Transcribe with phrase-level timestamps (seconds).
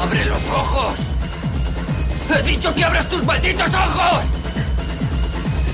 [0.00, 0.98] ¡Abre los ojos!
[2.38, 4.24] ¡He dicho que abras tus malditos ojos!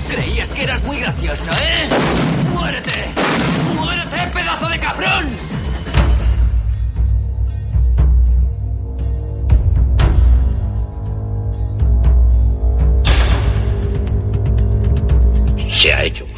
[0.09, 1.89] Creías que eras muy gracioso, ¿eh?
[2.53, 3.05] ¡Muérete!
[3.75, 5.25] ¡Muérete, pedazo de cabrón!
[15.69, 16.28] Se ha hecho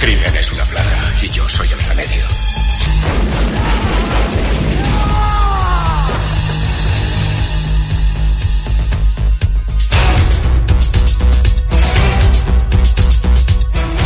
[0.00, 2.24] crimen es una plaga y yo soy el remedio.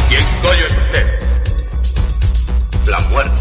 [0.08, 1.06] ¿Quién coño es usted?
[2.86, 3.33] La muerte.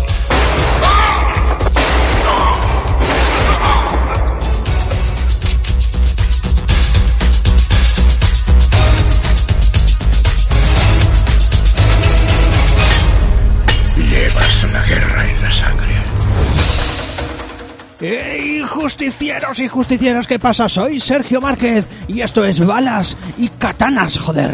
[18.03, 20.27] ¡Ey, justicieros y justicieras!
[20.27, 20.67] ¿Qué pasa?
[20.67, 24.51] Soy Sergio Márquez y esto es Balas y Katanas, joder.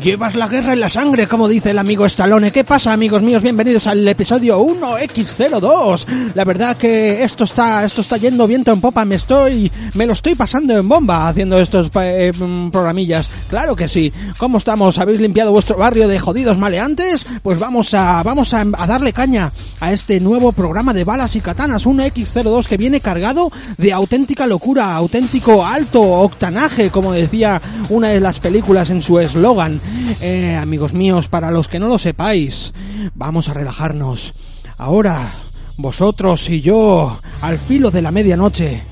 [0.00, 2.50] Llevas la guerra en la sangre, como dice el amigo Stallone.
[2.50, 3.42] ¿Qué pasa, amigos míos?
[3.42, 6.32] Bienvenidos al episodio 1X02.
[6.34, 9.04] La verdad que esto está, esto está yendo viento en popa.
[9.04, 13.28] Me estoy, me lo estoy pasando en bomba haciendo estos eh, mm, programillas.
[13.50, 14.10] Claro que sí.
[14.38, 14.96] ¿Cómo estamos?
[14.96, 17.26] ¿Habéis limpiado vuestro barrio de jodidos maleantes?
[17.42, 21.42] Pues vamos a, vamos a, a darle caña a este nuevo programa de balas y
[21.42, 27.60] katanas 1X02 que viene cargado de auténtica locura, auténtico alto octanaje, como decía
[27.90, 29.81] una de las películas en su eslogan.
[30.20, 32.72] Eh, amigos míos, para los que no lo sepáis,
[33.14, 34.34] vamos a relajarnos.
[34.76, 35.32] Ahora,
[35.76, 38.82] vosotros y yo, al filo de la medianoche,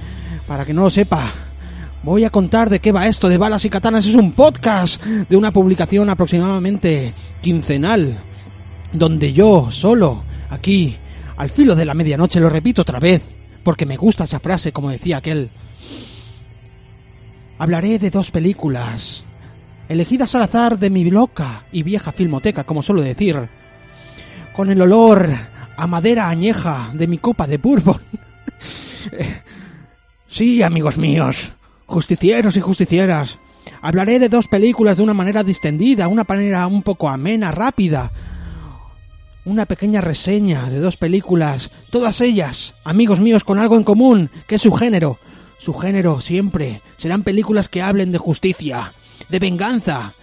[0.47, 1.33] para que no lo sepa,
[2.03, 4.07] voy a contar de qué va esto de Balas y Katanas.
[4.07, 8.19] Es un podcast de una publicación aproximadamente quincenal,
[8.93, 10.97] donde yo, solo, aquí,
[11.37, 13.23] al filo de la medianoche, lo repito otra vez,
[13.63, 15.51] porque me gusta esa frase, como decía aquel.
[17.59, 19.23] Hablaré de dos películas,
[19.91, 23.49] elegidas al azar de mi loca y vieja filmoteca, como suelo decir,
[24.55, 25.29] con el olor
[25.77, 28.01] a madera añeja de mi copa de bourbon.
[30.29, 31.53] sí, amigos míos,
[31.87, 33.41] justicieros y justicieras,
[33.83, 38.13] hablaré de dos películas de una manera distendida, una manera un poco amena, rápida.
[39.45, 44.55] Una pequeña reseña de dos películas, todas ellas, amigos míos, con algo en común, que
[44.55, 45.19] es su género.
[45.59, 48.93] Su género siempre serán películas que hablen de justicia,
[49.31, 50.15] de venganza,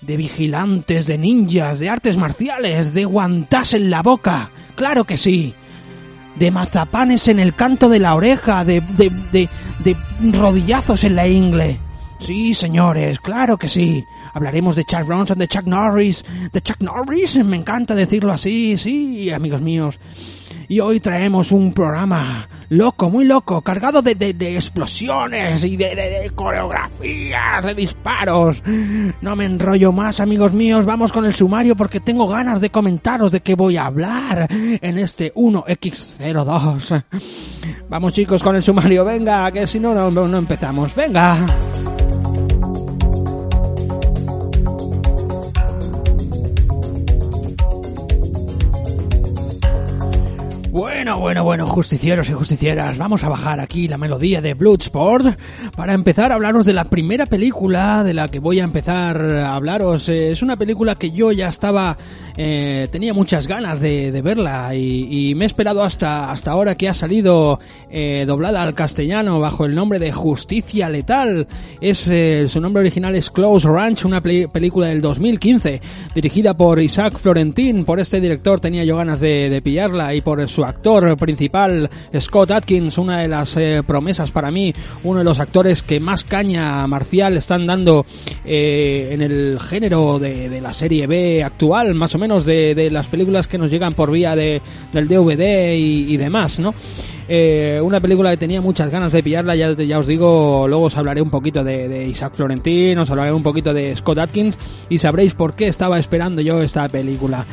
[0.00, 5.54] de vigilantes, de ninjas, de artes marciales, de guantás en la boca, claro que sí,
[6.36, 9.48] de mazapanes en el canto de la oreja, de, de, de,
[9.84, 9.96] de
[10.38, 11.80] rodillazos en la ingle.
[12.20, 14.04] Sí, señores, claro que sí.
[14.32, 19.30] Hablaremos de Chuck Bronson, de Chuck Norris, de Chuck Norris, me encanta decirlo así, sí,
[19.30, 19.98] amigos míos.
[20.68, 25.94] Y hoy traemos un programa loco, muy loco, cargado de, de, de explosiones y de,
[25.94, 28.62] de, coreografías, de disparos.
[29.20, 33.32] No me enrollo más, amigos míos, vamos con el sumario porque tengo ganas de comentaros
[33.32, 37.04] de qué voy a hablar en este 1X02.
[37.88, 42.03] Vamos chicos con el sumario, venga, que si no, no, no empezamos, venga.
[50.74, 55.38] Bueno, bueno, bueno, justicieros y justicieras, vamos a bajar aquí la melodía de Bloodsport
[55.76, 59.54] para empezar a hablaros de la primera película de la que voy a empezar a
[59.54, 60.08] hablaros.
[60.08, 61.96] Es una película que yo ya estaba,
[62.36, 66.74] eh, tenía muchas ganas de, de verla y, y, me he esperado hasta, hasta ahora
[66.74, 67.60] que ha salido
[67.90, 71.46] eh, doblada al castellano bajo el nombre de Justicia Letal.
[71.80, 75.80] Es, eh, su nombre original es Close Ranch, una película del 2015
[76.14, 77.84] dirigida por Isaac Florentín.
[77.84, 81.88] Por este director tenía yo ganas de, de pillarla y por su actor principal,
[82.18, 86.24] Scott Atkins, una de las eh, promesas para mí, uno de los actores que más
[86.24, 88.06] caña marcial están dando
[88.44, 92.90] eh, en el género de, de, la serie B actual, más o menos de, de,
[92.90, 94.62] las películas que nos llegan por vía de,
[94.92, 96.74] del DVD y, y demás, ¿no?
[97.28, 100.96] Eh, una película que tenía muchas ganas de pillarla, ya, ya os digo, luego os
[100.96, 105.34] hablaré un poquito de, Isaac Florentin, os hablaré un poquito de Scott Atkins y sabréis
[105.34, 107.46] por qué estaba esperando yo esta película.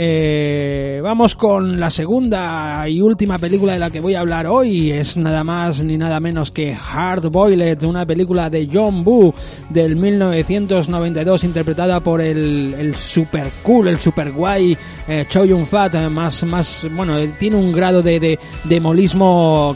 [0.00, 4.92] Eh, vamos con la segunda y última película de la que voy a hablar hoy.
[4.92, 9.34] Es nada más ni nada menos que Hard Boiled, una película de John Boo
[9.70, 14.78] del 1992 interpretada por el, el super cool, el super guay
[15.08, 18.80] eh, Chow Yun Fat, eh, más, más, bueno, eh, tiene un grado de, de, de
[18.80, 19.17] molismo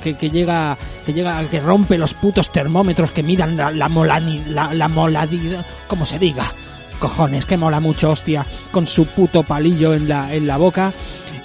[0.03, 4.89] que, llega, que llega, que rompe los putos termómetros que midan la, la, la, la
[4.89, 6.44] moladidad, como se diga
[6.99, 10.93] cojones, que mola mucho, hostia, con su puto palillo en la, en la boca.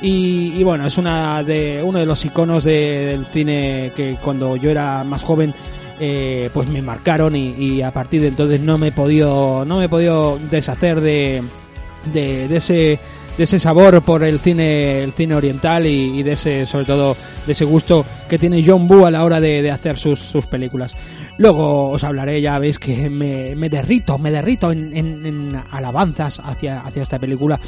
[0.02, 4.56] Y, y bueno, es una de, uno de los iconos de- del cine que cuando
[4.56, 5.56] yo era más joven,
[6.00, 9.86] eh, pues me marcaron y, a partir de entonces no me he podido, no me
[9.86, 11.42] he podido deshacer de,
[12.14, 13.00] de, de ese,
[13.38, 17.52] de ese sabor por el cine, el cine oriental y, de ese, sobre todo, de
[17.52, 20.96] ese gusto que tiene John Boo a la hora de, de hacer sus, sus películas.
[21.38, 26.42] Luego os hablaré, ya veis que me, me derrito, me derrito en, en- en alabanzas
[26.44, 27.60] hacia, hacia esta película.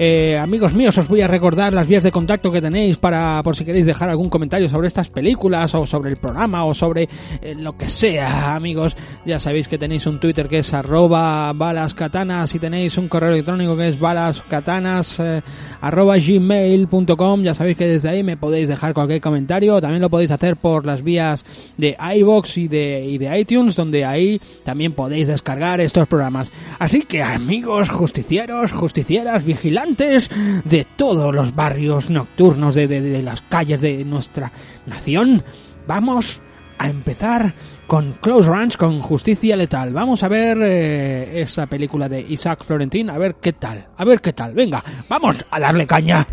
[0.00, 3.56] Eh, amigos míos, os voy a recordar las vías de contacto que tenéis para, por
[3.56, 7.08] si queréis dejar algún comentario sobre estas películas o sobre el programa o sobre
[7.42, 8.96] eh, lo que sea, amigos.
[9.26, 13.76] Ya sabéis que tenéis un Twitter que es arroba balaskatanas y tenéis un correo electrónico
[13.76, 15.42] que es balaskatanas eh,
[15.80, 17.42] arroba gmail.com.
[17.42, 19.80] Ya sabéis que desde ahí me podéis dejar cualquier comentario.
[19.80, 21.44] También lo podéis hacer por las vías
[21.76, 26.52] de iVoox y de, y de iTunes, donde ahí también podéis descargar estos programas.
[26.78, 33.80] Así que amigos justicieros, justicieras, vigilantes de todos los barrios nocturnos de, de- las calles
[33.80, 34.50] de nuestra
[34.86, 35.42] nación,
[35.86, 36.40] vamos
[36.78, 37.52] a empezar
[37.86, 39.92] con Close Ranch, con Justicia Letal.
[39.92, 44.20] Vamos a ver eh, esa película de Isaac Florentin, a ver qué tal, a ver
[44.20, 44.52] qué tal.
[44.54, 46.26] Venga, vamos a darle caña.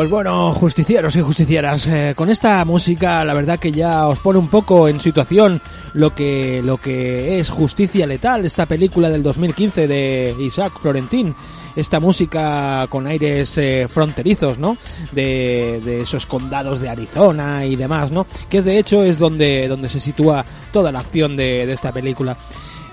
[0.00, 4.38] Pues bueno, justicieros y justicieras, eh, con esta música la verdad que ya os pone
[4.38, 5.60] un poco en situación
[5.92, 11.34] lo que lo que es Justicia Letal, esta película del 2015 de Isaac Florentin,
[11.76, 14.78] esta música con aires eh, fronterizos, ¿no?
[15.12, 18.26] De, de esos condados de Arizona y demás, ¿no?
[18.48, 22.38] Que es de hecho es donde donde se sitúa toda la acción de esta película.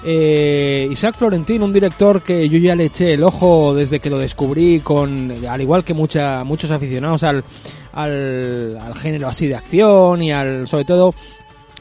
[0.10, 4.18] Eh, Isaac Florentin, un director que yo ya le eché el ojo desde que lo
[4.18, 7.44] descubrí, con al igual que mucha, muchos aficionados al,
[7.92, 11.14] al, al género así de acción y al, sobre todo,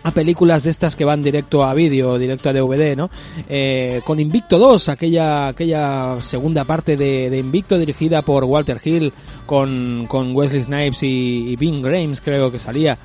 [0.03, 3.11] a películas de estas que van directo a vídeo, directo a DVD, ¿no?
[3.49, 9.13] Eh, con Invicto 2, aquella, aquella segunda parte de, de Invicto dirigida por Walter Hill
[9.47, 11.81] con, Wesley Snipes y, y Bing
[12.25, 12.99] creo que salía.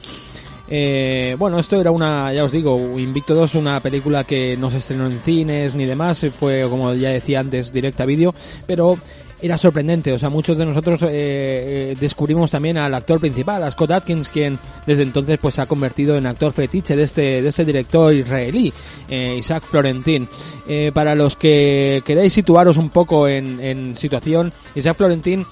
[0.74, 4.78] Eh, bueno, esto era una, ya os digo, Invicto 2, una película que no se
[4.78, 8.34] estrenó en cines ni demás, fue, como ya decía antes, directa a vídeo,
[8.66, 8.98] pero
[9.42, 13.72] era sorprendente, o sea, muchos de nosotros eh, eh, descubrimos también al actor principal, a
[13.72, 17.50] Scott Atkins, quien desde entonces pues se ha convertido en actor fetiche de este, de
[17.50, 18.72] este director israelí,
[19.10, 20.28] eh, Isaac Florentin.
[20.68, 25.46] Eh, para los que queréis situaros un poco en, en situación, Isaac Florentin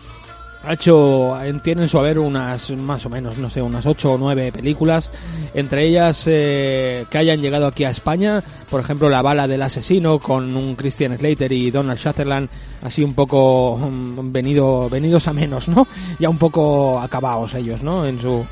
[0.64, 4.18] ha hecho, tiene en su haber unas, más o menos, no sé, unas ocho o
[4.18, 5.10] nueve películas,
[5.54, 10.20] entre ellas eh, que hayan llegado aquí a España, por ejemplo La bala del asesino
[10.20, 12.50] con un Christian Slater y Donald Sutherland,
[12.82, 15.88] así un poco mm, venido, venidos a menos, ¿no?
[16.20, 18.06] Ya un poco acabados ellos, ¿no?
[18.06, 18.46] En su,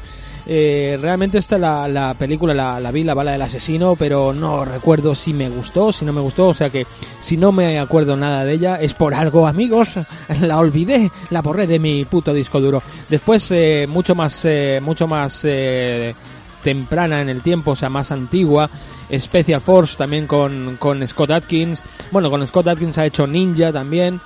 [0.50, 5.14] eh, realmente esta la, la película la, vi, la bala del asesino, pero no recuerdo
[5.14, 6.88] si me gustó, si no me gustó, o sea que
[7.20, 9.90] si no me acuerdo nada de ella es por algo, amigos,
[10.42, 12.82] la olvidé, la borré de mi puto disco duro.
[13.10, 16.16] Después, eh, mucho más, eh, mucho más eh,
[16.64, 18.70] temprana en el tiempo, o sea, más antigua,
[19.12, 24.22] Special Force también con, con Scott Atkins, bueno, con Scott Atkins ha hecho Ninja también,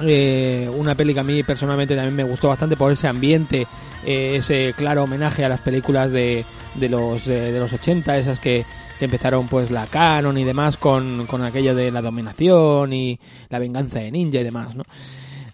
[0.00, 3.66] eh, una peli que a mí personalmente también me gustó bastante por ese ambiente,
[4.04, 8.64] eh, ese claro homenaje a las películas de, de los de, los 80, esas que,
[9.00, 14.00] empezaron pues la canon y demás con, con aquello de la dominación y la venganza
[14.00, 14.82] de ninja y demás, ¿no?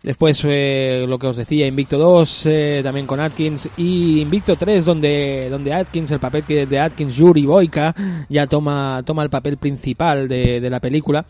[0.02, 4.84] Después eh, lo que os decía, Invicto 2 eh, también con Atkins y Invicto 3
[4.84, 7.94] donde donde Atkins, el papel que de Atkins, Yuri Boyka
[8.28, 11.24] ya toma toma el papel principal de la película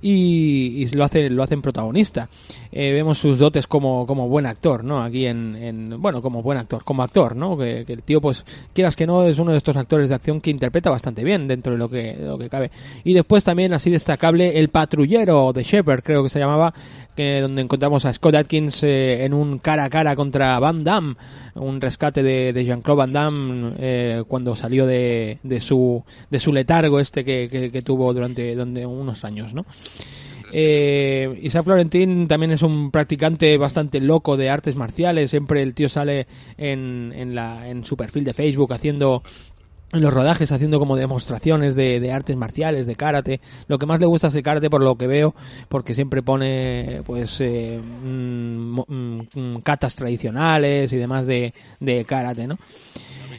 [0.00, 2.28] y, y lo hace lo hacen protagonista.
[2.70, 5.02] Eh, vemos sus dotes como, como buen actor, ¿no?
[5.02, 7.56] Aquí en, en bueno, como buen actor, como actor, ¿no?
[7.56, 10.50] Que, el tío, pues, quieras que no, es uno de estos actores de acción que
[10.50, 12.70] interpreta bastante bien dentro de lo que, de lo que cabe.
[13.04, 16.74] Y después también, así destacable, El Patrullero de Shepard, creo que se llamaba,
[17.16, 21.16] que, donde encontramos a Scott Atkins eh, en un cara a cara contra Van Damme,
[21.58, 26.52] un rescate de, de Jean-Claude Van Damme eh, cuando salió de, de, su, de su
[26.52, 29.64] letargo este que, que, tuvo durante, durante unos años, ¿no?
[30.52, 35.30] Eh, Isaac Florentín también es un practicante bastante loco de artes marciales.
[35.30, 39.22] Siempre el tío sale en, en, la, en su perfil de Facebook haciendo
[39.92, 43.40] en los rodajes haciendo como demostraciones de, de, artes marciales, de karate.
[43.66, 45.34] Lo que más le gusta es el karate por lo que veo,
[45.68, 52.58] porque siempre pone pues eh, mmm, mmm, katas tradicionales y demás de, de karate, ¿no?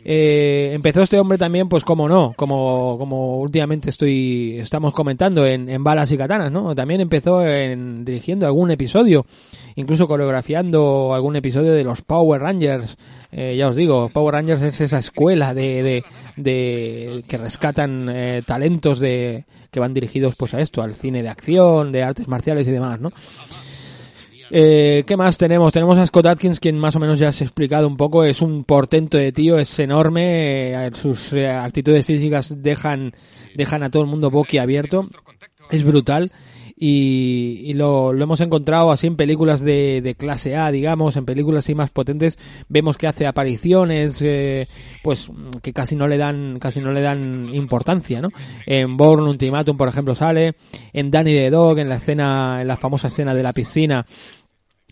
[0.04, 5.70] Eh, empezó este hombre también, pues como no, como, como últimamente estoy, estamos comentando en,
[5.70, 6.74] en balas y katanas, ¿no?
[6.74, 9.26] También empezó en, dirigiendo algún episodio,
[9.76, 12.98] incluso coreografiando algún episodio de los Power Rangers.
[13.32, 16.04] Eh, ya os digo, Power Rangers es esa escuela de, de,
[16.36, 21.30] de que rescatan eh, talentos de, que van dirigidos pues a esto, al cine de
[21.30, 23.12] acción, de artes marciales y demás, ¿no?
[24.52, 25.72] Eh, ¿Qué más tenemos?
[25.72, 28.24] Tenemos a Scott Atkins, quien más o menos ya se ha explicado un poco.
[28.24, 30.72] Es un portento de tío, es enorme.
[30.88, 33.14] Eh, sus eh, actitudes físicas dejan,
[33.56, 35.04] dejan a todo el mundo boquiabierto.
[35.70, 36.32] Es brutal.
[36.82, 41.66] Y, y lo, lo, hemos encontrado así en películas de, clase A, digamos, en películas
[41.66, 44.66] así más potentes, vemos que hace apariciones, eh,
[45.04, 45.30] pues
[45.62, 48.30] que casi no le dan, casi no le dan importancia, ¿no?
[48.66, 50.56] En Born Ultimatum, por ejemplo, sale,
[50.94, 54.06] en Danny the Dog, en la escena, en la famosa escena de la piscina,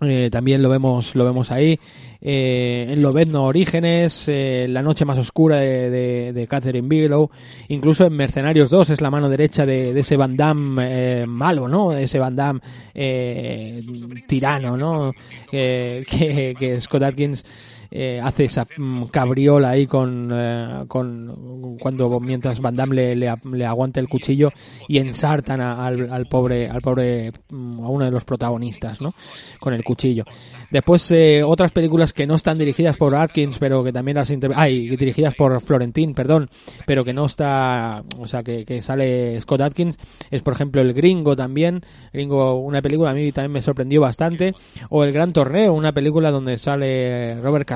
[0.02, 1.80] eh, también lo vemos, lo vemos ahí.
[2.22, 7.30] Eh, en Lobezno Orígenes, eh, La noche más oscura de, de, de, Catherine Bigelow,
[7.68, 11.68] incluso en Mercenarios 2 es la mano derecha de, de ese Van Damme eh, malo,
[11.68, 11.92] ¿no?
[11.92, 12.60] De ese Van Damme
[12.94, 13.82] eh,
[14.28, 15.14] tirano, ¿no?
[15.52, 17.44] que, que Scott Atkins
[17.92, 23.34] eh, hace esa mm, cabriola ahí con, eh, con cuando mientras Van Damme le, le,
[23.52, 24.50] le, aguanta el cuchillo
[24.88, 29.14] y ensartan a, al, al, pobre al pobre mm, a uno de los protagonistas no
[29.60, 30.24] con el cuchillo.
[30.70, 34.96] Después eh, otras películas que no están dirigidas por Atkins pero que también las ay
[34.96, 36.50] dirigidas por Florentín perdón
[36.86, 39.98] pero que no está o sea que, que sale Scott Atkins
[40.30, 41.82] es por ejemplo el Gringo también.
[42.12, 44.54] Gringo una película a mí también me sorprendió bastante.
[44.90, 47.68] O el Gran Torneo una película donde sale Robert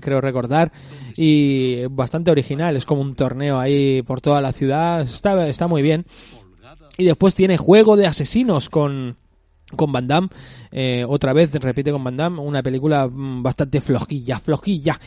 [0.00, 0.72] Creo recordar,
[1.16, 5.82] y bastante original, es como un torneo ahí por toda la ciudad, está, está muy
[5.82, 6.06] bien.
[6.98, 9.16] Y después tiene Juego de Asesinos con,
[9.76, 10.28] con Van Damme,
[10.72, 14.98] eh, otra vez repite con Van Damme, una película bastante flojilla, flojilla.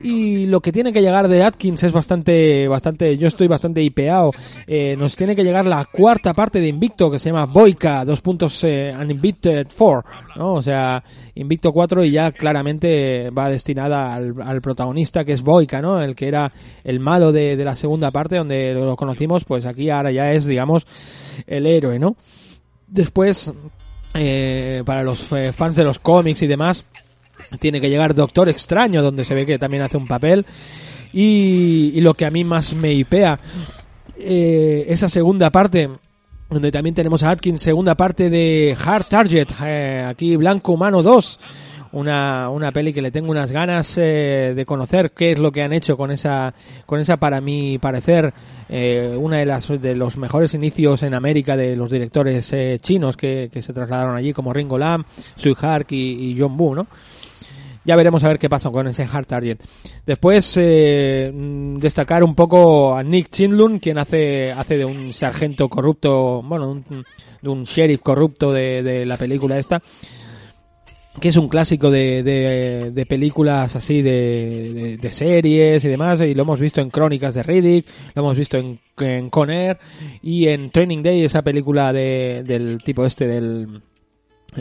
[0.00, 4.32] Y lo que tiene que llegar de Atkins es bastante, bastante, yo estoy bastante hipeado.
[4.66, 8.20] Eh, nos tiene que llegar la cuarta parte de Invicto que se llama Boica, dos
[8.20, 10.54] puntos eh, Uninvicted 4, ¿no?
[10.54, 11.02] O sea,
[11.34, 16.00] Invicto 4 y ya claramente va destinada al, al, protagonista que es Boica, ¿no?
[16.00, 16.52] El que era
[16.84, 20.46] el malo de, de la segunda parte donde lo conocimos, pues aquí ahora ya es,
[20.46, 20.86] digamos,
[21.46, 22.16] el héroe, ¿no?
[22.86, 23.52] Después,
[24.14, 26.84] eh, para los fans de los cómics y demás,
[27.60, 30.44] tiene que llegar Doctor Extraño, donde se ve que también hace un papel.
[31.12, 33.40] Y, y lo que a mí más me hipea,
[34.18, 35.88] eh, esa segunda parte,
[36.50, 41.38] donde también tenemos a Atkins, segunda parte de Hard Target, eh, aquí Blanco Humano 2
[41.92, 45.62] una, una peli que le tengo unas ganas eh, de conocer qué es lo que
[45.62, 46.54] han hecho con esa,
[46.86, 48.32] con esa para mi parecer,
[48.68, 53.16] eh, una de las de los mejores inicios en América de los directores eh, chinos
[53.16, 55.04] que, que, se trasladaron allí como Ringo Lam,
[55.36, 56.86] Sui Hark y, y John Woo, ¿no?
[57.88, 59.60] ya veremos a ver qué pasa con ese Hard Target.
[60.04, 61.32] Después eh,
[61.78, 66.84] destacar un poco a Nick Chinlun, quien hace hace de un sargento corrupto, bueno, un,
[67.40, 69.80] de un sheriff corrupto de, de la película esta
[71.20, 76.42] que es un clásico de, de, películas así de, de, series y demás, y lo
[76.42, 79.30] hemos visto en Crónicas de Riddick, lo hemos visto en, en
[80.22, 83.82] y en Training Day, esa película de, del tipo este del...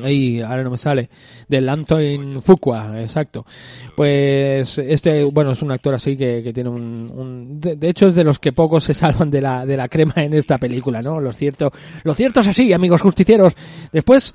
[0.03, 1.09] Ahí, ahora no me sale.
[1.47, 3.45] Del Antoine Fuqua, exacto.
[3.95, 7.09] Pues este, bueno, es un actor así que, que tiene un...
[7.09, 9.87] un de, de, hecho, es de los que pocos se salvan de la, de la
[9.87, 11.21] crema en esta película, ¿no?
[11.21, 11.71] Lo cierto,
[12.03, 13.53] lo cierto es así, amigos justicieros.
[13.93, 14.33] Después,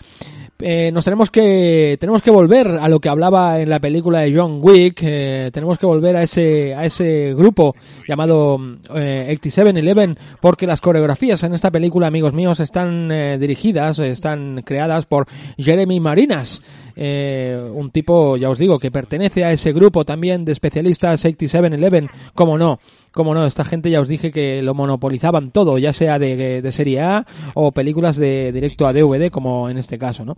[0.63, 4.35] eh, nos tenemos que tenemos que volver a lo que hablaba en la película de
[4.35, 5.01] John Wick.
[5.03, 7.75] Eh, tenemos que volver a ese a ese grupo
[8.07, 8.59] llamado
[8.95, 15.07] eh, 8711 porque las coreografías en esta película amigos míos están eh, dirigidas están creadas
[15.07, 15.27] por
[15.59, 16.63] Jeremy Marinas
[16.97, 22.09] eh, un tipo, ya os digo, que pertenece a ese grupo también de especialistas 8711,
[22.35, 22.79] como no,
[23.13, 26.73] como no, esta gente ya os dije que lo monopolizaban todo, ya sea de, de
[26.73, 30.37] serie A o películas de directo a DVD, como en este caso, ¿no?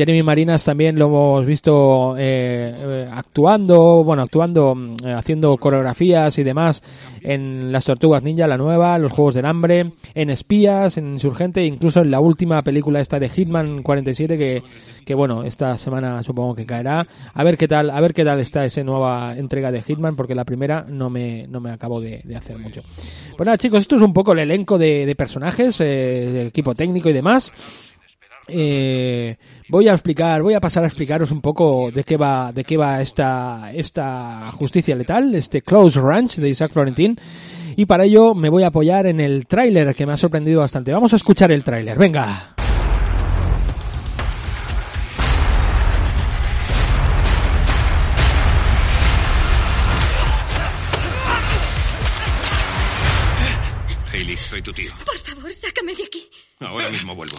[0.00, 6.38] Jeremy Marinas también lo hemos visto eh, eh, actuando, bueno, actuando, mm, eh, haciendo coreografías
[6.38, 6.82] y demás
[7.20, 12.00] en Las Tortugas Ninja, la nueva, Los Juegos del Hambre, en Espías, en Insurgente, incluso
[12.00, 14.62] en la última película esta de Hitman 47 que,
[15.04, 17.06] que bueno, esta semana supongo que caerá.
[17.34, 20.34] A ver qué tal, a ver qué tal está esa nueva entrega de Hitman, porque
[20.34, 22.80] la primera no me, no me acabo de, hacer mucho.
[23.36, 27.12] Pues nada chicos, esto es un poco el elenco de, personajes, el equipo técnico y
[27.12, 27.52] demás.
[28.52, 29.36] Eh,
[29.70, 32.76] voy a explicar, voy a pasar a explicaros un poco de qué va, de qué
[32.76, 37.16] va esta, esta justicia letal, este Close Ranch de Isaac Florentin.
[37.76, 40.92] Y para ello me voy a apoyar en el tráiler que me ha sorprendido bastante.
[40.92, 42.54] Vamos a escuchar el tráiler, venga.
[54.50, 54.92] Soy tu tío.
[55.06, 56.28] Por favor, sácame de aquí.
[56.58, 57.36] Ahora mismo vuelvo.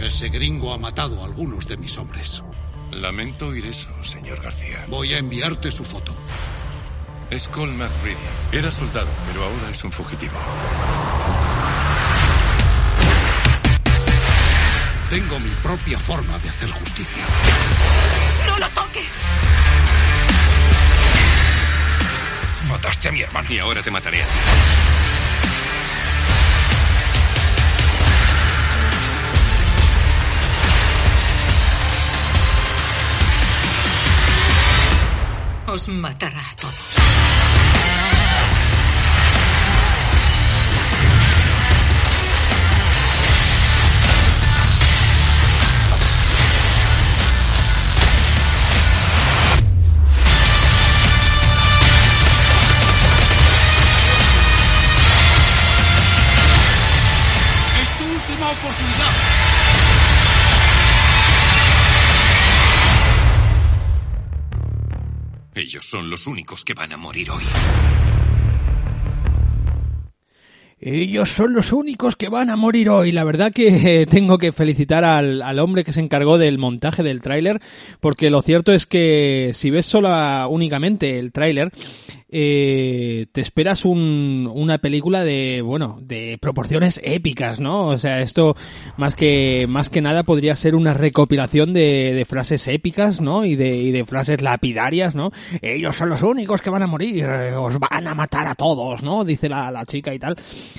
[0.00, 2.42] Ese gringo ha matado a algunos de mis hombres.
[2.90, 4.86] Lamento oír eso, señor García.
[4.88, 6.14] Voy a enviarte su foto.
[7.30, 8.16] Es Cole McReady.
[8.50, 10.38] Era soldado, pero ahora es un fugitivo.
[15.10, 17.24] Tengo mi propia forma de hacer justicia.
[18.46, 19.04] ¡No lo toque!
[22.68, 23.52] Mataste a mi hermano.
[23.52, 24.38] Y ahora te mataré a ti.
[35.72, 37.39] Os matará a todos.
[65.70, 67.44] Ellos son los únicos que van a morir hoy.
[70.80, 73.12] Ellos son los únicos que van a morir hoy.
[73.12, 77.04] La verdad que eh, tengo que felicitar al, al hombre que se encargó del montaje
[77.04, 77.60] del tráiler,
[78.00, 81.70] porque lo cierto es que si ves sola únicamente el tráiler,
[82.30, 87.88] eh, te esperas un, una película de, bueno, de proporciones épicas, ¿no?
[87.88, 88.56] O sea, esto
[88.96, 93.44] más que, más que nada podría ser una recopilación de, de frases épicas, ¿no?
[93.44, 95.30] Y de, y de frases lapidarias, ¿no?
[95.62, 99.02] Ellos son los únicos que van a morir, eh, os van a matar a todos,
[99.02, 99.24] ¿no?
[99.24, 100.36] Dice la, la chica y tal,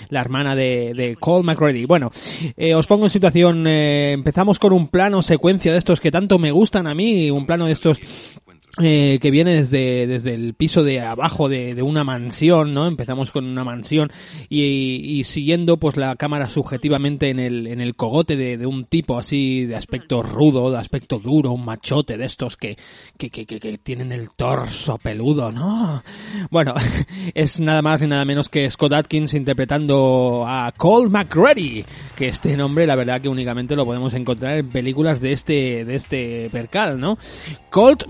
[0.10, 1.86] la hermana de, de Cole McReady.
[1.86, 2.12] Bueno,
[2.58, 6.40] eh, os pongo en situación, eh, empezamos con un plano secuencia de estos que tanto
[6.40, 8.00] me gustan a mí, un plano de estos
[8.80, 12.88] eh, que viene desde, desde el piso de abajo de, de una mansión, ¿no?
[12.88, 14.10] Empezamos con una mansión
[14.48, 18.86] y, y siguiendo pues la cámara subjetivamente en el, en el cogote de, de un
[18.86, 22.78] tipo así de aspecto rudo, de aspecto duro, un machote de estos que,
[23.18, 26.02] que, que, que, que tienen el torso peludo, ¿no?
[26.50, 26.74] Bueno,
[27.34, 31.84] es nada más ni nada menos que Scott Atkins interpretando a Cole McReady,
[32.16, 35.96] que este nombre la verdad que únicamente lo podemos encontrar en películas de este, de
[35.96, 37.18] este percal, ¿no?
[37.70, 38.06] Colt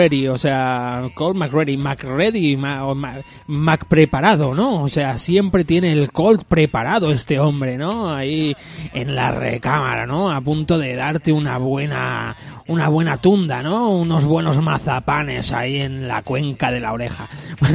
[0.00, 4.84] O sea, Colt McReady, McReady, ma, o ma, Mac preparado, ¿no?
[4.84, 8.10] O sea, siempre tiene el Colt preparado este hombre, ¿no?
[8.10, 8.56] Ahí
[8.94, 10.30] en la recámara, ¿no?
[10.30, 12.34] A punto de darte una buena,
[12.66, 13.90] una buena tunda, ¿no?
[13.90, 17.28] Unos buenos mazapanes ahí en la cuenca de la oreja.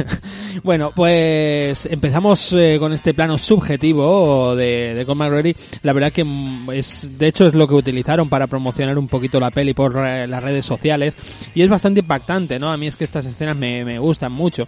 [0.64, 5.54] bueno, pues empezamos eh, con este plano subjetivo de, Colt McReady.
[5.82, 6.26] La verdad que
[6.74, 10.26] es, de hecho es lo que utilizaron para promocionar un poquito la peli por eh,
[10.26, 11.14] las redes sociales
[11.54, 12.02] y es bastante
[12.58, 12.70] ¿no?
[12.72, 14.66] A mí es que estas escenas me, me gustan mucho.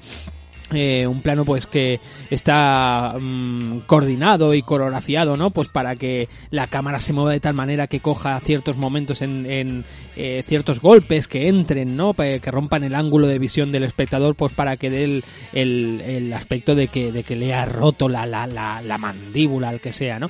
[0.70, 6.66] Eh, un plano pues que está mmm, coordinado y coreografiado no pues para que la
[6.66, 9.85] cámara se mueva de tal manera que coja ciertos momentos en, en
[10.16, 14.52] eh, ciertos golpes que entren no que rompan el ángulo de visión del espectador pues
[14.52, 18.26] para que dé el, el, el aspecto de que, de que le ha roto la,
[18.26, 20.28] la, la, la mandíbula al que sea no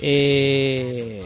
[0.00, 1.22] eh,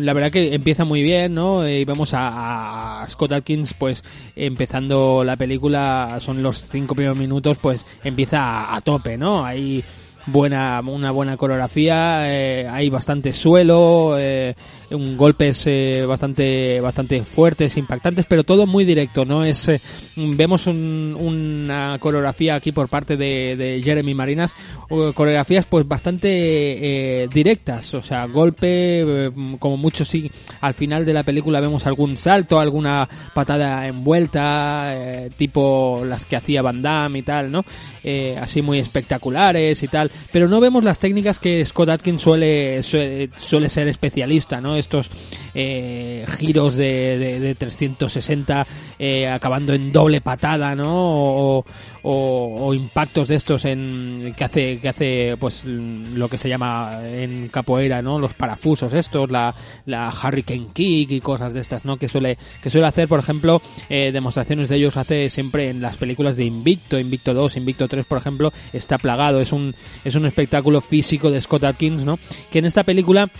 [0.00, 4.02] la verdad que empieza muy bien no y vemos a, a Scott Atkins pues
[4.34, 9.44] empezando la película son los cinco primeros minutos pues empieza a, tope, ¿no?
[9.44, 9.84] Hay
[10.26, 14.54] buena una buena coreografía, eh, hay bastante suelo, eh,
[14.90, 19.70] un golpes eh, bastante bastante fuertes, impactantes, pero todo muy directo, no es
[20.16, 24.54] vemos un, una coreografía aquí por parte de, de, Jeremy Marinas
[25.14, 26.28] coreografías pues bastante
[27.24, 31.86] eh, directas, o sea, golpe, eh, como mucho sí, al final de la película vemos
[31.86, 37.60] algún salto, alguna patada envuelta, eh, tipo las que hacía Van Damme y tal, ¿no?
[38.02, 42.82] Eh, así muy espectaculares y tal, pero no vemos las técnicas que Scott Atkins suele,
[42.82, 44.76] suele, suele ser especialista, ¿no?
[44.76, 45.10] Estos
[45.54, 48.66] eh, giros de, de, de 360
[48.98, 50.92] eh, acabando en doble patada, ¿no?
[50.94, 51.64] O,
[52.02, 57.00] o, o impactos de estos en que hace que hace pues lo que se llama
[57.04, 58.18] en capoeira, ¿no?
[58.18, 59.54] Los parafusos estos, la,
[59.86, 61.96] la Hurricane Kick y cosas de estas, ¿no?
[61.96, 65.96] Que suele que suele hacer, por ejemplo, eh, demostraciones de ellos hace siempre en las
[65.96, 69.74] películas de Invicto, Invicto 2, Invicto 3, por ejemplo, está plagado, es un
[70.04, 72.18] es un espectáculo físico de Scott Atkins, ¿no?
[72.50, 73.30] Que en esta película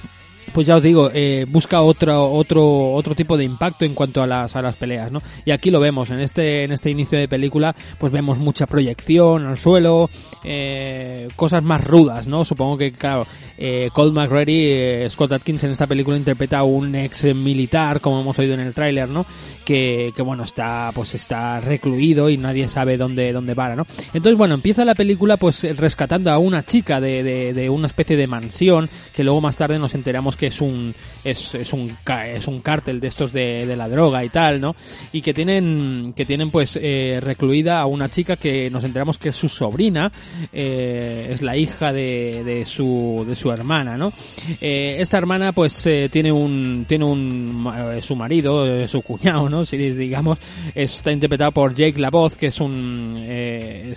[0.52, 4.26] pues ya os digo, eh, busca otro, otro, otro tipo de impacto en cuanto a
[4.26, 5.20] las, a las peleas, ¿no?
[5.44, 9.46] Y aquí lo vemos, en este, en este inicio de película, pues vemos mucha proyección
[9.46, 10.10] al suelo,
[10.42, 12.44] eh, cosas más rudas, ¿no?
[12.44, 13.26] Supongo que, claro,
[13.58, 18.54] eh, eh, Scott Atkins en esta película interpreta a un ex militar, como hemos oído
[18.54, 19.26] en el tráiler, ¿no?
[19.64, 23.86] Que, que bueno, está, pues está recluido y nadie sabe dónde, dónde para, ¿no?
[24.12, 28.16] Entonces, bueno, empieza la película, pues rescatando a una chica de, de, de una especie
[28.16, 30.94] de mansión, que luego más tarde nos enteramos que es un
[31.24, 34.74] es, es un es un cártel de estos de, de la droga y tal no
[35.12, 39.30] y que tienen que tienen pues eh, recluida a una chica que nos enteramos que
[39.30, 40.12] es su sobrina
[40.52, 44.12] eh, es la hija de, de su de su hermana no
[44.60, 47.68] Eh, esta hermana pues eh, tiene un tiene un
[48.02, 50.38] su marido su cuñado no si digamos
[50.74, 53.94] está interpretado por Jake LaVoz que es un que,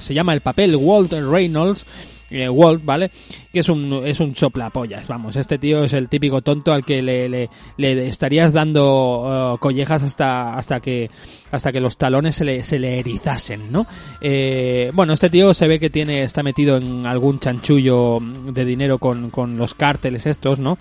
[0.00, 1.84] se llama el papel Walter Reynolds
[2.30, 3.10] eh, Walt, ¿vale?
[3.52, 5.36] Que es un, es un soplapollas, vamos.
[5.36, 10.02] Este tío es el típico tonto al que le, le, le estarías dando uh, collejas
[10.02, 11.10] hasta, hasta que,
[11.50, 13.86] hasta que los talones se le, se le erizasen, ¿no?
[14.20, 18.98] Eh, bueno, este tío se ve que tiene, está metido en algún chanchullo de dinero
[18.98, 20.78] con, con los cárteles estos, ¿no?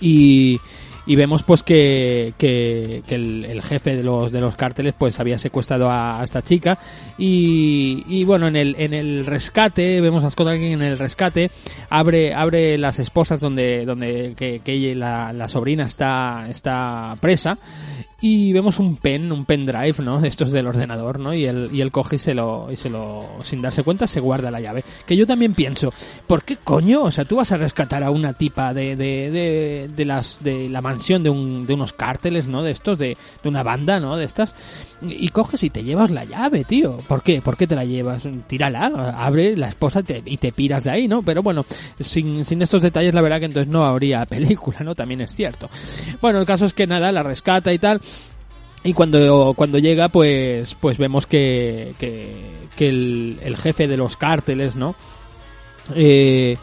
[0.00, 0.60] Y,
[1.06, 5.90] y vemos pues que, que, el, jefe de los de los cárteles pues había secuestrado
[5.90, 6.78] a, esta chica
[7.18, 11.50] y, y, bueno en el en el rescate vemos a Scott Atkins en el rescate
[11.90, 17.58] abre abre las esposas donde donde que, que ella, la, la sobrina está está presa
[18.26, 20.18] y vemos un pen, un pendrive, ¿no?
[20.18, 21.34] De estos del ordenador, ¿no?
[21.34, 24.18] Y él, y él coge y se lo, y se lo, sin darse cuenta, se
[24.18, 24.82] guarda la llave.
[25.04, 25.92] Que yo también pienso,
[26.26, 27.02] ¿por qué coño?
[27.02, 30.70] O sea, tú vas a rescatar a una tipa de, de, de, de las, de
[30.70, 32.62] la mansión de un, de unos cárteles, ¿no?
[32.62, 34.16] De estos, de, de una banda, ¿no?
[34.16, 34.54] De estas.
[35.02, 36.96] Y coges y te llevas la llave, tío.
[37.06, 37.42] ¿Por qué?
[37.42, 38.26] ¿Por qué te la llevas?
[38.46, 38.86] Tírala,
[39.18, 41.20] abre la esposa te, y te piras de ahí, ¿no?
[41.20, 41.66] Pero bueno,
[42.00, 44.94] sin, sin estos detalles, la verdad que entonces no habría película, ¿no?
[44.94, 45.68] También es cierto.
[46.22, 48.00] Bueno, el caso es que nada, la rescata y tal.
[48.86, 52.34] Y cuando, cuando llega, pues, pues vemos que, que,
[52.76, 54.94] que el, jefe de los cárteles, ¿no?
[55.94, 56.58] Eh,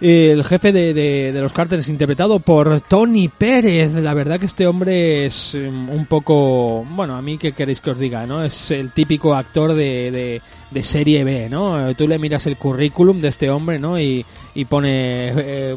[0.00, 3.94] el jefe de, de, los cárteles interpretado por Tony Pérez.
[3.94, 7.98] La verdad que este hombre es un poco, bueno, a mí qué queréis que os
[7.98, 8.42] diga, ¿no?
[8.42, 11.94] Es el típico actor de, de, de serie B, ¿no?
[11.94, 14.00] Tú le miras el currículum de este hombre, ¿no?
[14.00, 15.76] Y, y pone eh,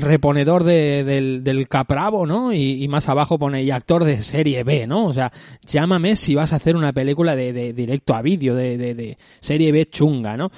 [0.00, 2.52] reponedor de, del, del Capravo, ¿no?
[2.52, 5.06] Y, más abajo pone y actor de serie B, ¿no?
[5.06, 5.32] O sea,
[5.66, 9.18] llámame si vas a hacer una película de, de directo a vídeo, de, de, de,
[9.40, 10.50] serie B chunga, ¿no?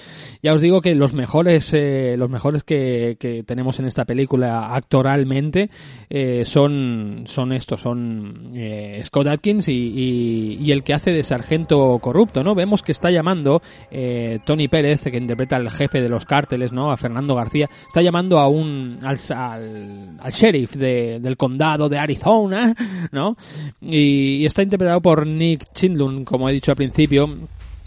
[0.42, 4.74] Ya os digo que los mejores, eh, los mejores que, que, tenemos en esta película
[4.74, 5.70] actoralmente
[6.10, 11.22] eh, son, son estos, son eh, Scott Atkins y, y, y, el que hace de
[11.22, 12.54] sargento corrupto, ¿no?
[12.54, 16.90] Vemos que está llamando eh, Tony Pérez, que interpreta al jefe de los cárteles, ¿no?
[16.90, 21.98] A Fernando García, está llamando a un al, al, al sheriff de, del condado de
[21.98, 22.74] Arizona,
[23.12, 23.36] ¿no?
[23.80, 27.28] Y, y, está interpretado por Nick Chindlun, como he dicho al principio,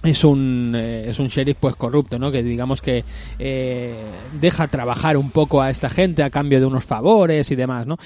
[0.03, 3.03] es un eh, es un sheriff pues corrupto no que digamos que
[3.37, 4.01] eh,
[4.39, 7.97] deja trabajar un poco a esta gente a cambio de unos favores y demás no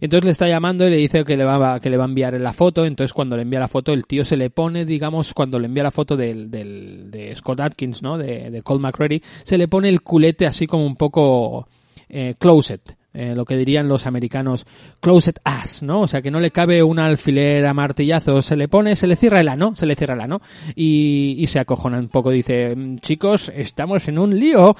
[0.00, 2.32] entonces le está llamando y le dice que le va que le va a enviar
[2.40, 2.84] la foto.
[2.84, 5.82] Entonces cuando le envía la foto el tío se le pone digamos cuando le envía
[5.82, 9.90] la foto del, del de Scott Atkins no de, de Colt McCready se le pone
[9.90, 11.68] el culete así como un poco
[12.08, 14.64] eh, closet eh, lo que dirían los americanos
[15.00, 16.00] closet ass, ¿no?
[16.02, 19.16] O sea, que no le cabe un alfiler a martillazo, se le pone, se le
[19.16, 20.40] cierra el ano, se le cierra el ano
[20.74, 24.74] y, y se acojona un poco, dice, chicos, estamos en un lío,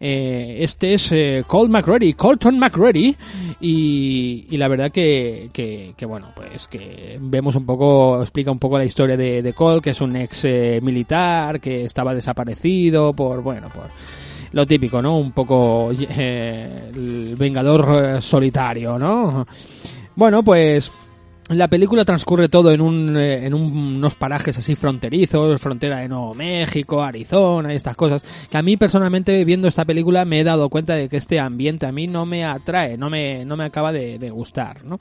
[0.00, 3.16] eh, este es eh, Colt McReady, Colton McReady
[3.60, 8.58] y, y la verdad que, que, que, bueno, pues que vemos un poco, explica un
[8.58, 13.12] poco la historia de, de Colt, que es un ex eh, militar, que estaba desaparecido
[13.12, 13.90] por, bueno, por
[14.52, 15.18] lo típico, ¿no?
[15.18, 19.46] Un poco eh, el vengador solitario, ¿no?
[20.14, 20.90] Bueno, pues
[21.48, 26.08] la película transcurre todo en, un, eh, en un- unos parajes así fronterizos, frontera de
[26.08, 30.44] Nuevo México, Arizona y estas cosas, que a mí personalmente viendo esta película me he
[30.44, 33.62] dado cuenta de que este ambiente a mí no me atrae, no me, no me
[33.64, 34.98] acaba de, de gustar, ¿no?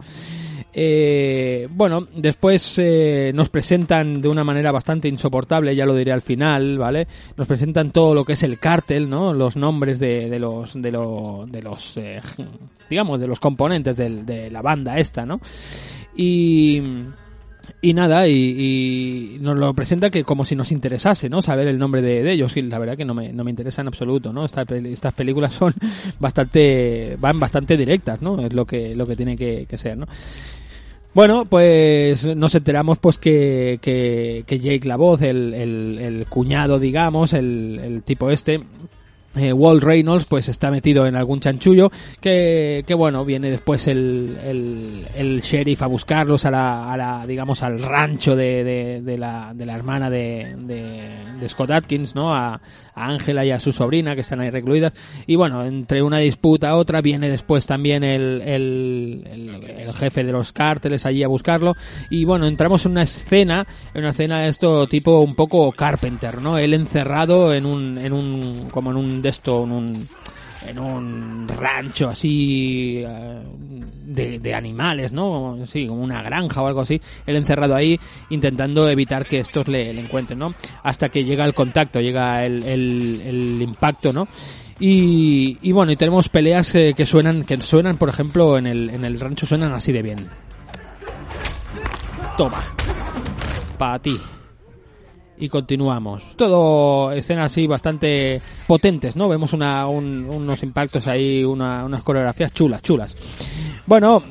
[0.77, 6.21] Eh, bueno, después eh, nos presentan de una manera bastante insoportable, ya lo diré al
[6.21, 7.07] final, ¿vale?
[7.38, 9.33] Nos presentan todo lo que es el cártel, ¿no?
[9.33, 12.19] Los nombres de, de los, de, lo- de los, eh,
[12.89, 15.39] digamos, de los componentes del- de la banda esta, ¿no?
[16.17, 16.81] Y,
[17.81, 18.33] y nada, y,
[19.35, 21.41] y nos lo presenta que como si nos interesase, ¿no?
[21.41, 22.57] Saber el nombre de, de ellos.
[22.57, 24.43] Y la verdad que no me, no me interesa en absoluto, ¿no?
[24.43, 25.73] Esta peli- estas películas son
[26.19, 28.41] bastante, van bastante directas, ¿no?
[28.45, 30.05] Es lo que, lo que tiene que ser, ¿no?
[31.15, 36.78] Bueno, pues nos enteramos pues que, que, que Jake la voz, el, el, el cuñado,
[36.78, 38.60] digamos, el, el tipo este,
[39.38, 41.89] eh, Walt Reynolds pues está metido en algún chanchullo
[42.21, 47.28] que, que bueno viene después el, el, el sheriff a buscarlos a la, a la
[47.28, 52.34] digamos al rancho de, de, la, de la hermana de, de, de Scott Atkins no
[52.34, 52.62] a
[52.95, 54.93] a Ángela y a su sobrina que están ahí recluidas.
[55.27, 60.23] Y bueno entre una disputa a otra viene después también el, el, el, el jefe.
[60.23, 61.75] de los cárteles allí a buscarlo.
[62.10, 66.41] Y bueno entramos en una escena en una escena de esto tipo un poco Carpenter
[66.41, 70.08] no él encerrado en un en un como en un de esto en un
[70.67, 73.41] en un rancho así eh,
[74.06, 75.58] de, de animales, ¿no?
[75.67, 76.99] Sí, como una granja o algo así.
[77.25, 77.99] Él encerrado ahí
[78.30, 80.54] intentando evitar que estos le, encuentren, ¿no?
[80.84, 84.28] Hasta que llega el contacto, llega el impacto, ¿no?
[84.80, 88.89] Y, y bueno, y tenemos peleas eh, que suenan, que suenan, por ejemplo, en el,
[88.89, 90.30] en el rancho suenan así de bien.
[92.38, 92.62] Toma.
[93.78, 94.19] Para ti
[95.37, 96.23] y continuamos.
[96.35, 99.27] Todo escenas así bastante potentes, ¿no?
[99.29, 103.15] Vemos una, un- unos impactos ahí, una- unas coreografías chulas, chulas.
[103.85, 104.23] Bueno,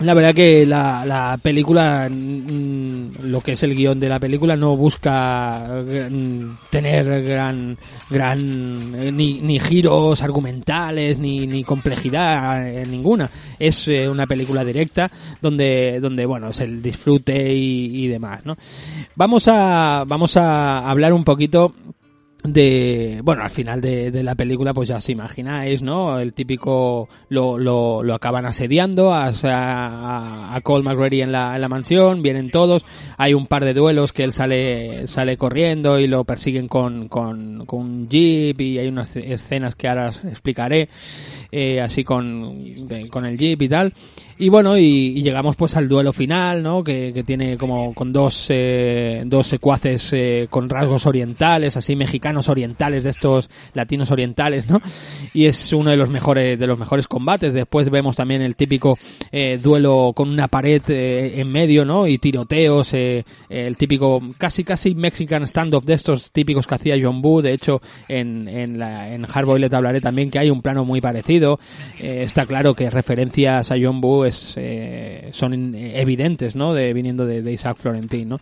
[0.00, 4.56] la verdad que la, la película, mm, lo que es el guion de la película,
[4.56, 7.76] no busca mm, tener gran,
[8.08, 13.28] gran, eh, ni, ni giros argumentales, ni, ni complejidad eh, ninguna.
[13.58, 15.10] Es eh, una película directa
[15.40, 18.56] donde, donde, bueno, es el disfrute y, y demás, ¿no?
[19.16, 21.74] Vamos a, vamos a hablar un poquito
[22.44, 27.08] de bueno al final de, de la película pues ya os imagináis no el típico
[27.28, 32.22] lo, lo, lo acaban asediando a, a, a Cole McReady en la, en la mansión
[32.22, 32.84] vienen todos
[33.18, 37.66] hay un par de duelos que él sale sale corriendo y lo persiguen con, con,
[37.66, 40.88] con un jeep y hay unas escenas que ahora os explicaré
[41.52, 42.64] eh, así con,
[43.10, 43.92] con el jeep y tal
[44.40, 48.46] y bueno y, llegamos pues al duelo final no que, que tiene como con dos
[48.48, 54.80] eh, dos secuaces eh, con rasgos orientales así mexicanos orientales de estos latinos orientales no
[55.34, 57.54] y es uno de los mejores de los mejores combates.
[57.54, 58.98] Después vemos también el típico
[59.32, 64.64] eh, duelo con una pared eh, en medio no y tiroteos eh, el típico casi
[64.64, 67.42] casi mexican standoff de estos típicos que hacía John Boo.
[67.42, 71.58] De hecho en en la en Hardboiled hablaré también que hay un plano muy parecido.
[71.98, 77.26] Eh, está claro que referencias a John Boo es, eh, son evidentes no de viniendo
[77.26, 78.40] de, Isaac Florentin no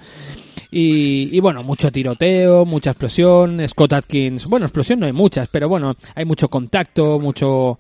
[0.71, 3.67] y, y bueno, mucho tiroteo, mucha explosión.
[3.67, 7.79] Scott Atkins, bueno, explosión no hay muchas, pero bueno, hay mucho contacto, mucho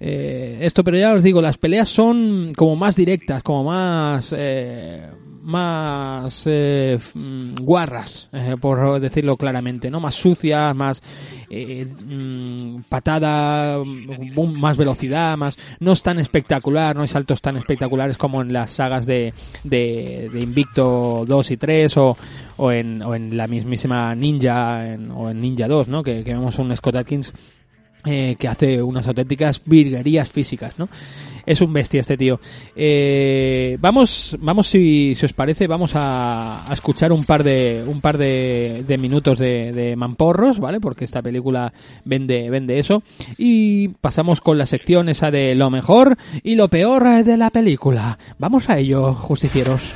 [0.00, 0.82] eh, esto.
[0.84, 5.08] Pero ya os digo, las peleas son como más directas, como más eh,
[5.42, 11.00] más eh, mm, guarras, eh, por decirlo claramente, no más sucias, más
[11.48, 17.56] eh, mm, patada, mm, más velocidad, más no es tan espectacular, no hay saltos tan
[17.56, 19.32] espectaculares como en las sagas de,
[19.62, 22.16] de, de Invicto 2 y 3 o,
[22.56, 26.02] o, en, o en la mismísima Ninja en- o en Ninja 2, ¿no?
[26.02, 27.32] Que, que vemos un Scott Atkins
[28.06, 30.88] eh, que hace unas auténticas virguerías físicas, ¿no?
[31.44, 32.40] Es un bestia este tío.
[32.74, 38.84] Eh, vamos, vamos si, os parece, vamos a, escuchar un par de, un par de,
[38.86, 40.80] de minutos de, de mamporros, ¿vale?
[40.80, 41.72] Porque esta película
[42.04, 43.02] vende, vende eso.
[43.38, 48.18] Y pasamos con la sección esa de lo mejor y lo peor de la película.
[48.38, 49.94] Vamos a ello, justicieros.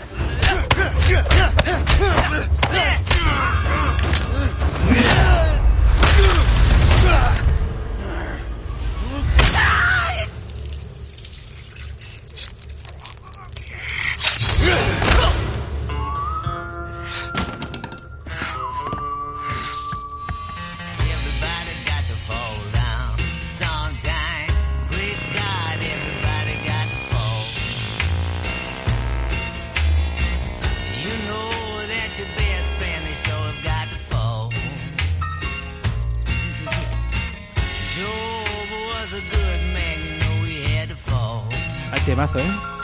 [42.04, 42.80] Temazo, ¿eh?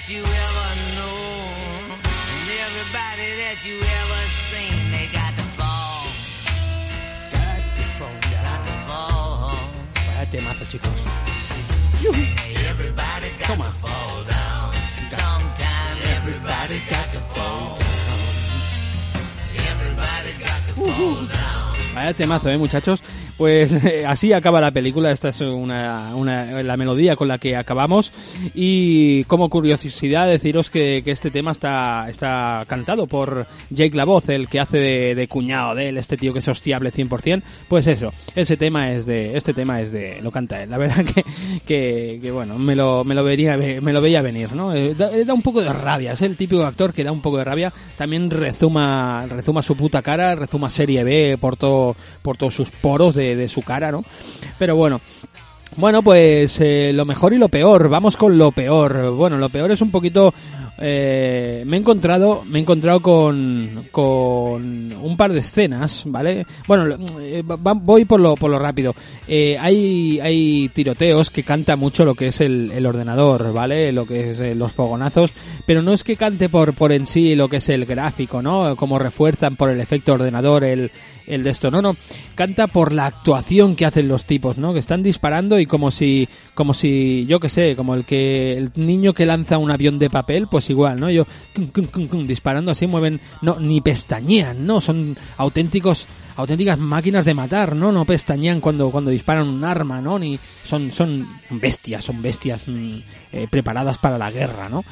[0.00, 1.18] that you ever know,
[2.00, 6.06] and everybody that you ever seen, they got to fall,
[7.30, 9.54] got to fall.
[10.06, 11.00] Vaya temazo, chicos.
[12.70, 14.72] Everybody got to fall down.
[15.10, 18.30] Sometime everybody got to fall down.
[19.72, 21.76] Everybody got to fall down.
[21.94, 23.00] Vaya temazo, eh, muchachos.
[23.40, 25.10] Pues eh, así acaba la película.
[25.12, 28.12] Esta es una, una- la melodía con la que acabamos.
[28.54, 34.28] Y como curiosidad, deciros que, que este tema está, está cantado por Jake La Voz,
[34.28, 37.42] el que hace de, de cuñado de él, este tío que es hostiable 100%.
[37.66, 40.68] Pues eso, ese tema es de, este tema es de, lo canta él.
[40.68, 41.24] La verdad que,
[41.66, 44.74] que, que, bueno, me lo, me lo vería, me lo veía venir, ¿no?
[44.74, 47.38] Eh, Da, da un poco de rabia, es el típico actor que da un poco
[47.38, 47.72] de rabia.
[47.96, 53.14] También rezuma, rezuma su puta cara, rezuma serie B por todo, por todos sus poros
[53.14, 54.04] de, de su cara, ¿no?
[54.58, 55.00] Pero bueno,
[55.76, 57.88] bueno, pues eh, lo mejor y lo peor.
[57.88, 59.12] Vamos con lo peor.
[59.12, 60.34] Bueno, lo peor es un poquito.
[60.78, 66.46] Eh, me he encontrado, me he encontrado con, con un par de escenas, ¿vale?
[66.66, 68.94] Bueno, eh, va- voy por lo, por lo rápido.
[69.28, 73.92] Eh, hay, hay tiroteos que canta mucho lo que es el, el ordenador, ¿vale?
[73.92, 75.32] Lo que es los fogonazos,
[75.66, 78.74] pero no es que cante por, por en sí lo que es el gráfico, ¿no?
[78.76, 80.90] Como refuerzan por el efecto ordenador el,
[81.26, 81.96] el de esto, no, no,
[82.34, 84.72] canta por la actuación que hacen los tipos, ¿no?
[84.72, 88.72] Que están disparando y como si, como si, yo que sé, como el que, el
[88.74, 91.06] niño que lanza un avión de papel, pues igual, ¿no?
[91.54, 94.80] Cum, disparando así mueven, no, ni pestañean, ¿no?
[94.80, 97.92] Son auténticos, auténticas máquinas de matar, ¿no?
[97.92, 100.18] No pestañean cuando, cuando disparan un arma, ¿no?
[100.18, 102.96] Ni, son, son bestias, son bestias mm,
[103.32, 104.84] eh, preparadas para la guerra, ¿no?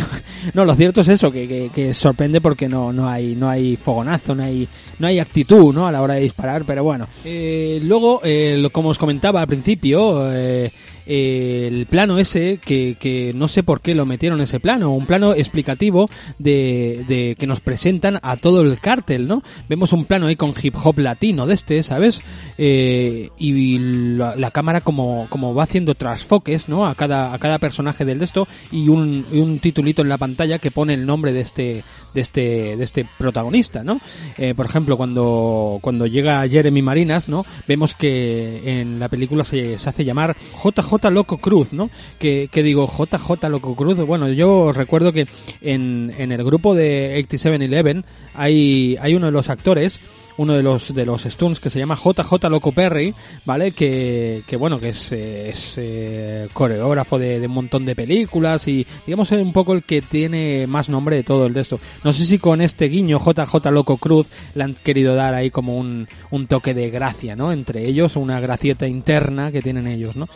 [0.54, 3.76] no, lo cierto es eso, que, que, que sorprende porque no, no hay, no hay
[3.76, 5.86] fogonazo, no hay, no hay actitud, ¿no?
[5.86, 7.06] A la hora de disparar, pero bueno.
[7.24, 10.72] Eh, luego, eh, como os comentaba al principio, eh,
[11.10, 15.34] el plano ese, que, que no sé por qué lo metieron ese plano, un plano
[15.34, 19.42] explicativo de, de que nos presentan a todo el cártel, ¿no?
[19.68, 22.20] Vemos un plano ahí con hip hop latino de este, ¿sabes?
[22.58, 26.86] Eh, y la, cámara como, como va haciendo trasfoques, ¿no?
[26.86, 30.60] A cada, a cada personaje del de esto y un, un titulito en la pantalla
[30.60, 31.82] que pone el nombre de este,
[32.14, 34.00] de este, de este protagonista, ¿no?
[34.38, 37.44] Eh, por ejemplo, cuando, cuando llega Jeremy Marinas, ¿no?
[37.66, 41.90] Vemos que en la película se, se hace llamar JJ Loco Cruz, ¿no?
[42.18, 45.26] Que, que digo, JJ Loco Cruz, bueno, yo recuerdo que
[45.60, 50.00] en, en el grupo de 8711 hay, hay uno de los actores
[50.40, 53.72] uno de los de los Stones que se llama JJ Loco Perry, ¿vale?
[53.72, 58.86] Que, que bueno, que es, es eh, coreógrafo de, de un montón de películas y
[59.06, 61.78] digamos es un poco el que tiene más nombre de todo el de esto.
[62.04, 65.76] No sé si con este guiño JJ Loco Cruz le han querido dar ahí como
[65.76, 67.52] un, un toque de gracia, ¿no?
[67.52, 70.26] Entre ellos, una gracieta interna que tienen ellos, ¿no?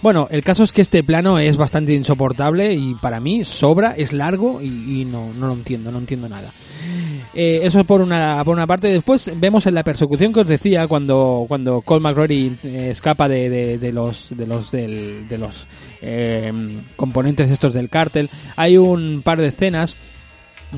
[0.00, 4.12] Bueno, el caso es que este plano es bastante insoportable y para mí sobra, es
[4.12, 6.52] largo y, y no, no lo entiendo, no entiendo nada.
[7.34, 8.88] Eh, eso por una, por una parte.
[8.92, 13.78] Después vemos en la persecución que os decía cuando, cuando Cole eh, escapa de, de,
[13.78, 15.66] de los, de los, del- de los
[16.00, 16.52] eh,
[16.96, 18.30] componentes estos del cártel.
[18.56, 19.94] Hay un par de escenas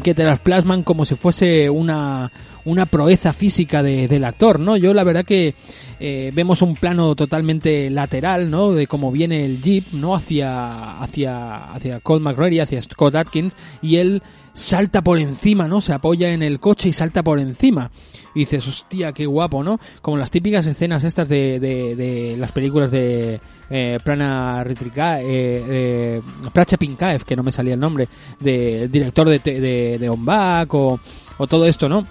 [0.02, 2.30] que te las plasman como si fuese una,
[2.70, 4.76] una proeza física de- del actor, ¿no?
[4.76, 5.54] Yo la verdad que
[5.98, 8.72] eh, vemos un plano totalmente lateral, ¿no?
[8.72, 10.14] De cómo viene el jeep, ¿no?
[10.14, 15.80] Hacia, hacia, hacia McRae, hacia Scott Atkins, y él salta por encima, ¿no?
[15.80, 17.90] Se apoya en el coche y salta por encima.
[18.34, 19.78] Y dices, hostia, qué guapo, ¿no?
[20.02, 25.24] Como las típicas escenas estas de, de, de las películas de eh, Prana Ritrika, eh,
[25.28, 30.08] eh, Pracha Pinkaev, que no me salía el nombre, del director de, te- de, de
[30.08, 31.00] On Back o,
[31.38, 32.06] o todo esto, ¿no?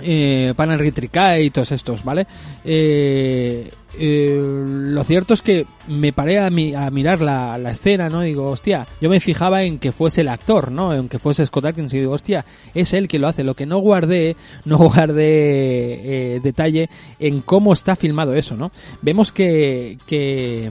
[0.00, 2.26] Eh, Ritricae y todos estos, ¿vale?
[2.64, 8.22] Eh, eh, lo cierto es que me paré a, a mirar la, escena, ¿no?
[8.22, 10.92] Digo, hostia, yo me fijaba en que fuese el actor, ¿no?
[10.94, 13.44] En que fuese Scott Atkins y digo, hostia, es él que lo hace.
[13.44, 18.72] Lo que no guardé, no guardé eh, detalle en cómo está filmado eso, ¿no?
[19.02, 20.70] Vemos que, que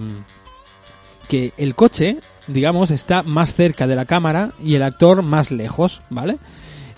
[1.57, 6.37] el coche, digamos, está más cerca de la cámara y el actor más lejos, ¿vale?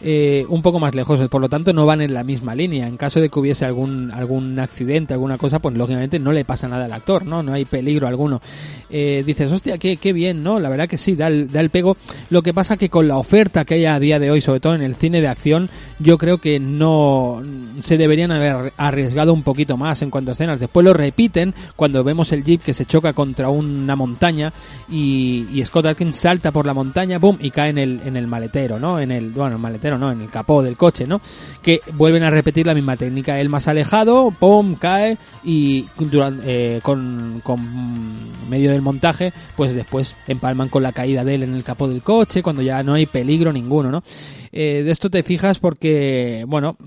[0.02, 2.88] Eh, un poco más lejos, por lo tanto no van en la misma línea.
[2.88, 6.68] En caso de que hubiese algún algún accidente, alguna cosa, pues lógicamente no le pasa
[6.68, 7.44] nada al actor, ¿no?
[7.44, 8.42] No hay peligro alguno.
[8.90, 10.60] Eh, dices, hostia, qué, qué bien, ¿no?
[10.60, 11.98] La verdad que sí, da el, da el pego.
[12.30, 14.76] Lo que pasa que con la oferta que hay a día de hoy, sobre todo
[14.76, 17.42] en el cine de acción, yo creo que no
[17.80, 20.60] se deberían haber arriesgado un poquito más en cuanto a escenas.
[20.60, 24.54] Después lo repiten cuando vemos el jeep que se choca contra una montaña
[24.90, 28.80] y, Scott Atkins salta por la montaña, boom, y cae en el, en el maletero,
[28.80, 29.00] ¿no?
[29.00, 31.22] En el, bueno, el maletero no, en el capó del coche, ¿no?
[31.62, 33.40] Que vuelven a repetir la misma técnica.
[33.40, 36.44] El más alejado, pum, cae y durante,
[36.78, 41.56] eh, con, con medio del montaje, pues después empalman con la caída de él en
[41.56, 44.04] el capó del coche, cuando ya no hay peligro ninguno, ¿no?
[44.52, 46.78] Eh, de esto te fijas porque, bueno,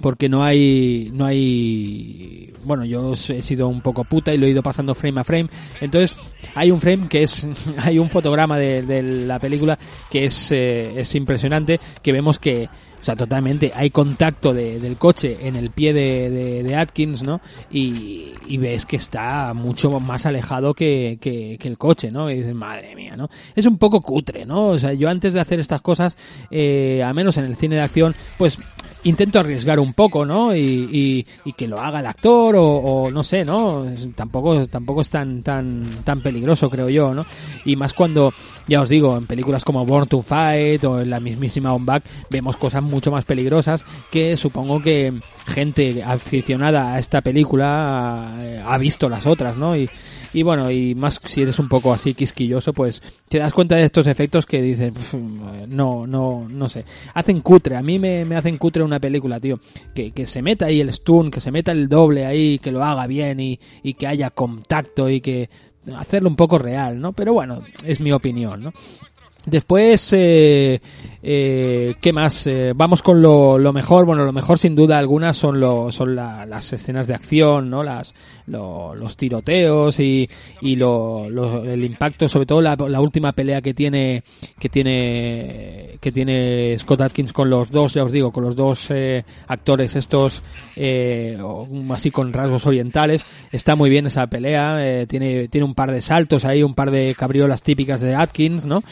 [0.00, 4.50] porque no hay no hay bueno yo he sido un poco puta y lo he
[4.50, 5.48] ido pasando frame a frame
[5.80, 6.14] entonces
[6.54, 7.46] hay un frame que es
[7.82, 9.78] hay un fotograma de, la película
[10.10, 12.68] que es eh, es impresionante que vemos que
[13.00, 13.72] o sea, totalmente.
[13.74, 17.40] Hay contacto de- del coche en el pie de, de- de Atkins, ¿no?
[17.70, 22.30] Y, y ves que está mucho más alejado que, que- que el coche, ¿no?
[22.30, 23.30] Y dices, madre mía, ¿no?
[23.56, 24.66] Es un poco cutre, ¿no?
[24.66, 26.18] O sea, yo antes de hacer estas cosas,
[26.50, 28.58] eh, a menos en el cine de acción, pues
[29.04, 30.54] intento arriesgar un poco, ¿no?
[30.54, 33.86] Y, y- y que lo haga el actor o, o no sé, ¿no?
[34.14, 37.24] Tampoco, tampoco es tan, tan, tan peligroso, creo yo, ¿no?
[37.64, 38.32] Y más cuando,
[38.68, 42.04] ya os digo, en películas como Born to Fight o en la mismísima On Back
[42.30, 45.12] vemos cosas mucho más peligrosas que supongo que
[45.46, 49.76] gente aficionada a esta película eh, ha visto las otras, ¿no?
[49.76, 49.88] Y,
[50.32, 53.84] y bueno, y más si eres un poco así quisquilloso, pues te das cuenta de
[53.84, 55.16] estos efectos que dices, "Pf,
[55.68, 56.84] no, no, no sé.
[57.14, 59.58] Hacen cutre, a mí me, me hacen cutre una película, tío.
[59.94, 62.84] Que, que se meta ahí el stun, que se meta el doble ahí, que lo
[62.84, 65.50] haga bien y, y que haya contacto y que
[65.96, 67.12] hacerlo un poco real, ¿no?
[67.12, 68.72] Pero bueno, es mi opinión, ¿no?
[69.46, 70.80] Después, eh,
[71.22, 72.46] eh, ¿qué más?
[72.46, 74.04] Eh, vamos con lo, lo mejor.
[74.06, 77.82] Bueno, lo mejor sin duda alguna son, lo, son la- las escenas de acción, ¿no?
[77.82, 78.14] Las,
[78.46, 80.28] lo- los tiroteos y,
[80.62, 81.26] y lo,
[81.64, 84.22] el impacto, sobre todo la, la última pelea que tiene,
[84.58, 88.86] que tiene, que tiene Scott Atkins con los dos, ya os digo, con los dos
[88.90, 90.42] eh, actores estos,
[90.76, 91.38] eh,
[91.90, 93.24] así con rasgos orientales.
[93.52, 96.90] Está muy bien esa pelea, eh, tiene, tiene un par de saltos ahí, un par
[96.90, 98.82] de cabriolas típicas de Atkins, ¿no?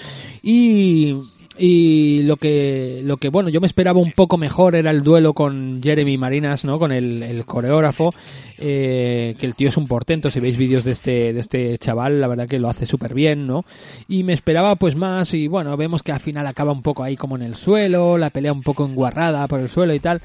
[0.42, 1.16] Y,
[1.58, 5.34] y lo que, lo que, bueno, yo me esperaba un poco mejor era el duelo
[5.34, 6.78] con Jeremy Marinas, ¿no?
[6.78, 8.14] Con el, el coreógrafo,
[8.58, 12.20] eh, que el tío es un portento, si veis vídeos de este, de este chaval,
[12.20, 13.64] la verdad que lo hace súper bien, ¿no?
[14.08, 17.16] Y me esperaba pues más y bueno, vemos que al final acaba un poco ahí
[17.16, 20.20] como en el suelo, la pelea un poco enguarrada por el suelo y tal.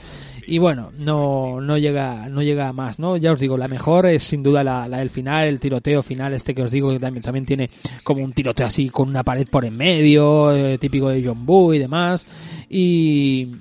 [0.46, 3.16] Y bueno, no, no llega, no llega a más, ¿no?
[3.18, 6.34] Ya os digo, la mejor es sin duda la, la del final, el tiroteo final,
[6.34, 7.70] este que os digo que también, también tiene
[8.04, 11.74] como un tiroteo así con una pared por en medio, eh, típico de John Woo
[11.74, 12.26] y demás.
[12.70, 13.56] Y,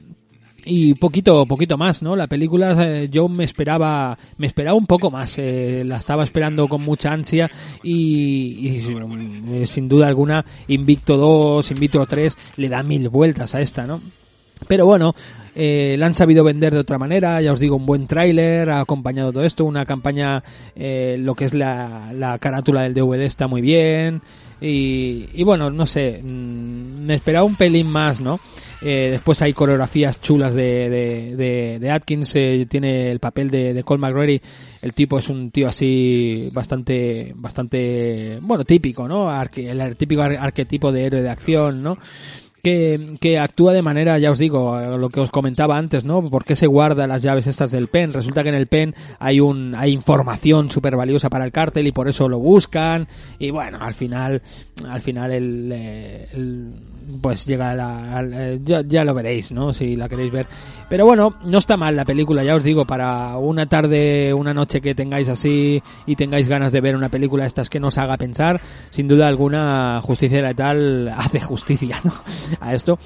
[0.64, 5.10] y poquito poquito más no la película eh, yo me esperaba me esperaba un poco
[5.10, 7.50] más eh, la estaba esperando con mucha ansia
[7.82, 13.56] y, y sin- eh, sin duda alguna Invicto 2 Invicto 3 le da mil vueltas
[13.56, 14.00] a esta no
[14.68, 15.12] pero bueno,
[15.54, 18.80] eh, la han sabido vender de otra manera, ya os digo, un buen tráiler ha
[18.80, 20.42] acompañado todo esto, una campaña,
[20.74, 24.20] eh, lo que es la, la carátula del DVD está muy bien,
[24.60, 28.38] y, y bueno, no sé, mm, me esperaba un pelín más, ¿no?
[28.84, 33.74] Eh, después hay coreografías chulas de, de, de, de Atkins, eh, tiene el papel de,
[33.74, 34.40] de Cole McGrady,
[34.82, 39.30] el tipo es un tío así bastante, bastante, bueno, típico, ¿no?
[39.30, 41.98] Arque- el típico ar- arquetipo de héroe de acción, ¿no?
[42.62, 46.22] Que, que actúa de manera, ya os digo, lo que os comentaba antes, ¿no?
[46.22, 48.12] ¿Por qué se guarda las llaves estas del pen?
[48.12, 51.92] Resulta que en el pen hay un, hay información súper valiosa para el cártel y
[51.92, 53.08] por eso lo buscan.
[53.38, 54.42] Y bueno, al final,
[54.88, 56.70] al final el, eh, el-
[57.20, 59.72] pues llega la, eh, ya, lo veréis, ¿no?
[59.72, 60.46] Si la queréis ver.
[60.88, 64.80] Pero bueno, no está mal la película, ya os digo, para una tarde, una noche
[64.80, 68.60] que tengáis así y tengáis ganas de ver una película estas que nos haga pensar,
[68.90, 72.12] sin duda alguna, Justicia Letal hace justicia, ¿no?
[72.60, 72.98] A esto.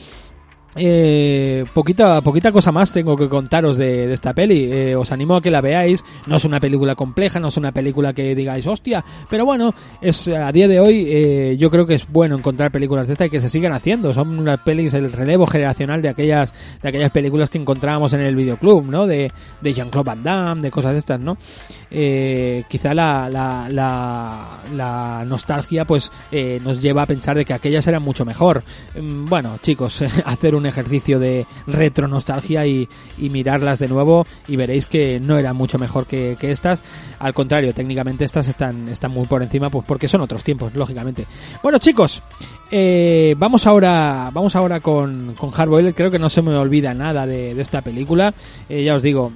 [0.78, 4.70] Eh, poquita, poquita cosa más tengo que contaros de, esta peli.
[4.70, 6.04] Eh, os animo a que la veáis.
[6.26, 10.28] No es una película compleja, no es una película que digáis, hostia, pero bueno, es
[10.28, 13.30] a día de hoy eh, yo creo que es bueno encontrar películas de esta y
[13.30, 14.12] que se sigan haciendo.
[14.12, 16.52] Son unas pelis, el relevo generacional de aquellas,
[16.82, 19.06] de aquellas películas que encontrábamos en el videoclub, ¿no?
[19.06, 21.38] De, de Jean-Claude Van Damme, de cosas de estas, ¿no?
[21.90, 26.10] Eh, quizá la, la, la, nostalgia pues
[26.62, 28.62] nos lleva a pensar de que aquellas eran mucho mejor.
[29.00, 32.88] Mm, Bueno, chicos, hacer un ejercicio de retro nostalgia y,
[33.18, 36.82] mirarlas de nuevo y veréis que no eran mucho mejor que, estas.
[37.18, 41.26] Al contrario, técnicamente estas están, muy por encima, pues porque son otros tiempos, lógicamente.
[41.62, 42.22] Bueno, chicos,
[42.70, 45.50] eh, vamos ahora, vamos ahora con, con.
[45.50, 48.32] Creo que no se me olvida nada de, de esta película.
[48.68, 49.32] Eh, ya os digo,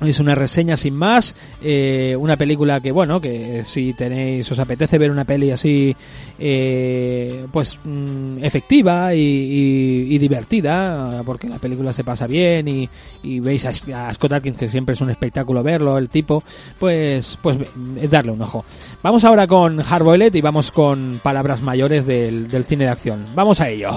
[0.00, 4.96] es una reseña sin más, eh, una película que bueno, que si tenéis, os apetece
[4.96, 5.94] ver una peli así,
[6.38, 12.88] eh, pues mm, efectiva y, y- y divertida, porque la película se pasa bien y,
[13.24, 16.42] y veis a, Scott Atkins que siempre es un espectáculo verlo, el tipo,
[16.78, 17.58] pues, pues
[18.08, 18.64] darle un ojo.
[19.02, 23.26] Vamos ahora con Hardboiled y vamos con palabras mayores del, del cine de acción.
[23.34, 23.90] Vamos a ello.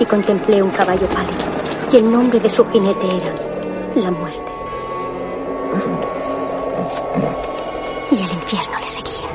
[0.00, 1.34] Y contemplé un caballo pálido,
[1.92, 3.34] y el nombre de su jinete era
[3.96, 4.52] la muerte.
[8.10, 9.28] Y el infierno le seguía.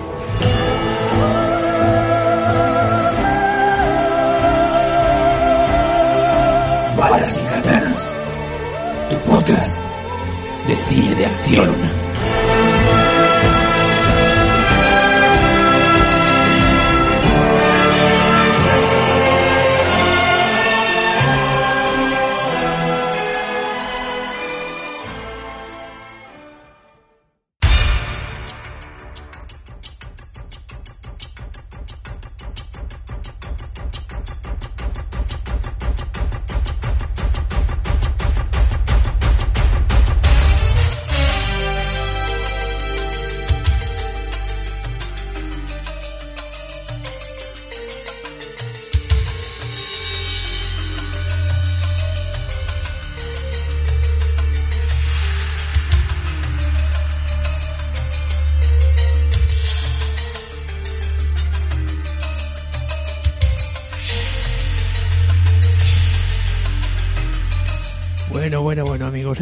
[6.98, 8.18] Balas y Katanas.
[9.10, 9.80] Tu podcast
[10.68, 12.05] de cine de acción.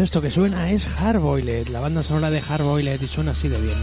[0.03, 3.77] Esto que suena es Hardboiled, la banda sonora de Hardboiled y suena así de bien.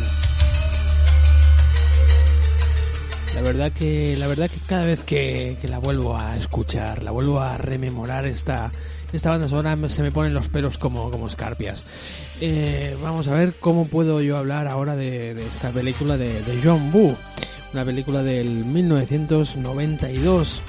[3.35, 7.11] La verdad que, la verdad que cada vez que, que la vuelvo a escuchar, la
[7.11, 8.71] vuelvo a rememorar esta,
[9.13, 11.85] esta banda sonora se me ponen los pelos como, como escarpias.
[12.41, 16.61] Eh, vamos a ver cómo puedo yo hablar ahora de, de esta película de, de
[16.63, 17.17] John Woo,
[17.73, 20.61] una película del 1992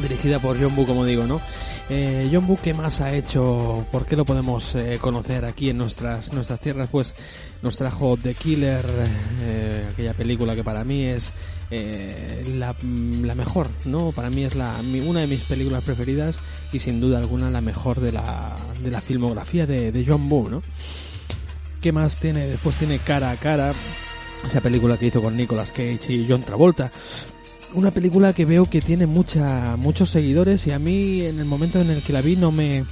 [0.00, 1.40] dirigida por John Woo, como digo, ¿no?
[1.88, 3.86] Eh, John Woo, ¿qué más ha hecho?
[3.92, 6.88] ¿Por qué lo podemos eh, conocer aquí en nuestras nuestras tierras?
[6.90, 7.14] Pues
[7.62, 8.84] nos trajo The Killer,
[9.42, 11.32] eh, aquella película que para mí es
[11.70, 12.74] eh, la,
[13.22, 14.10] la mejor, ¿no?
[14.10, 16.34] Para mí es la, una de mis películas preferidas
[16.72, 20.48] y sin duda alguna la mejor de la, de la filmografía de, de John Woo,
[20.48, 20.62] ¿no?
[21.80, 22.48] ¿Qué más tiene?
[22.48, 23.72] Después tiene Cara a Cara,
[24.44, 26.90] esa película que hizo con Nicolas Cage y John Travolta.
[27.74, 31.80] Una película que veo que tiene mucha, muchos seguidores y a mí en el momento
[31.80, 32.84] en el que la vi no me,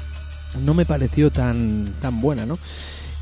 [0.62, 2.58] no me pareció tan, tan buena, ¿no?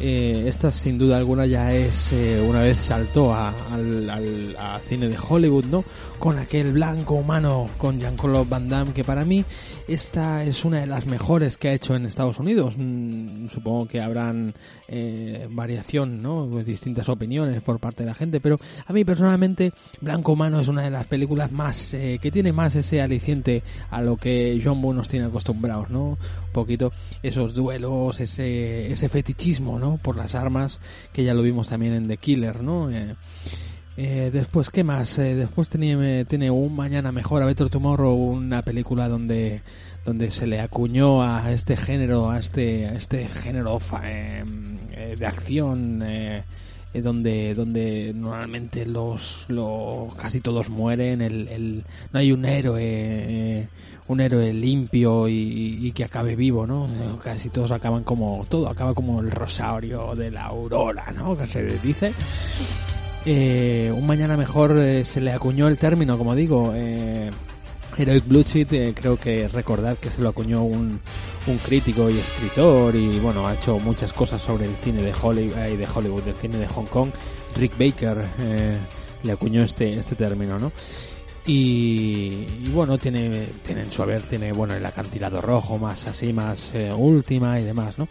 [0.00, 4.56] Eh, esta sin duda alguna ya es eh, una vez saltó a, al, al-
[4.88, 5.84] cine de Hollywood, ¿no?
[6.18, 9.44] Con aquel blanco humano con Jean-Claude Van Damme que para mí
[9.88, 12.74] esta es una de las mejores que ha hecho en Estados Unidos.
[12.76, 14.54] Mm, supongo que habrán
[14.88, 16.48] eh, variación, ¿no?
[16.50, 20.68] Pues distintas opiniones por parte de la gente, pero a mí personalmente Blanco Humano es
[20.68, 24.82] una de las películas más eh, que tiene más ese aliciente a lo que John
[24.82, 26.04] Woo nos tiene acostumbrados, ¿no?
[26.04, 29.98] Un poquito esos duelos, ese ese fetichismo, ¿no?
[29.98, 30.80] Por las armas
[31.12, 32.90] que ya lo vimos también en The Killer, ¿no?
[32.90, 33.14] Eh,
[33.96, 35.18] eh, después, ¿qué más?
[35.18, 39.62] Eh, después tiene, tiene un Mañana Mejor, a Better Tomorrow, una película donde,
[40.04, 44.44] donde se le acuñó a este género, a este, a este género fa- eh,
[45.18, 46.42] de acción, eh,
[46.94, 52.80] eh, donde, donde normalmente los, lo, casi todos mueren, el, el, no hay un héroe,
[52.82, 53.68] eh,
[54.08, 56.88] un héroe limpio y, y que acabe vivo, ¿no?
[57.22, 61.36] Casi todos acaban como, todo acaba como el rosario de la aurora, ¿no?
[61.36, 62.12] Que se dice.
[63.24, 67.30] Eh, un mañana mejor eh, se le acuñó el término, como digo, eh,
[67.96, 70.98] Heroic Bloodshed, eh, creo que recordar que se lo acuñó un,
[71.46, 75.56] un crítico y escritor y bueno, ha hecho muchas cosas sobre el cine de Hollywood,
[75.58, 77.10] eh, de Hollywood del cine de Hong Kong.
[77.56, 78.76] Rick Baker eh,
[79.22, 80.72] le acuñó este, este término, ¿no?
[81.46, 86.32] Y, y bueno, tiene, tiene en su haber, tiene bueno el acantilado rojo, más así,
[86.32, 88.08] más eh, última y demás, ¿no?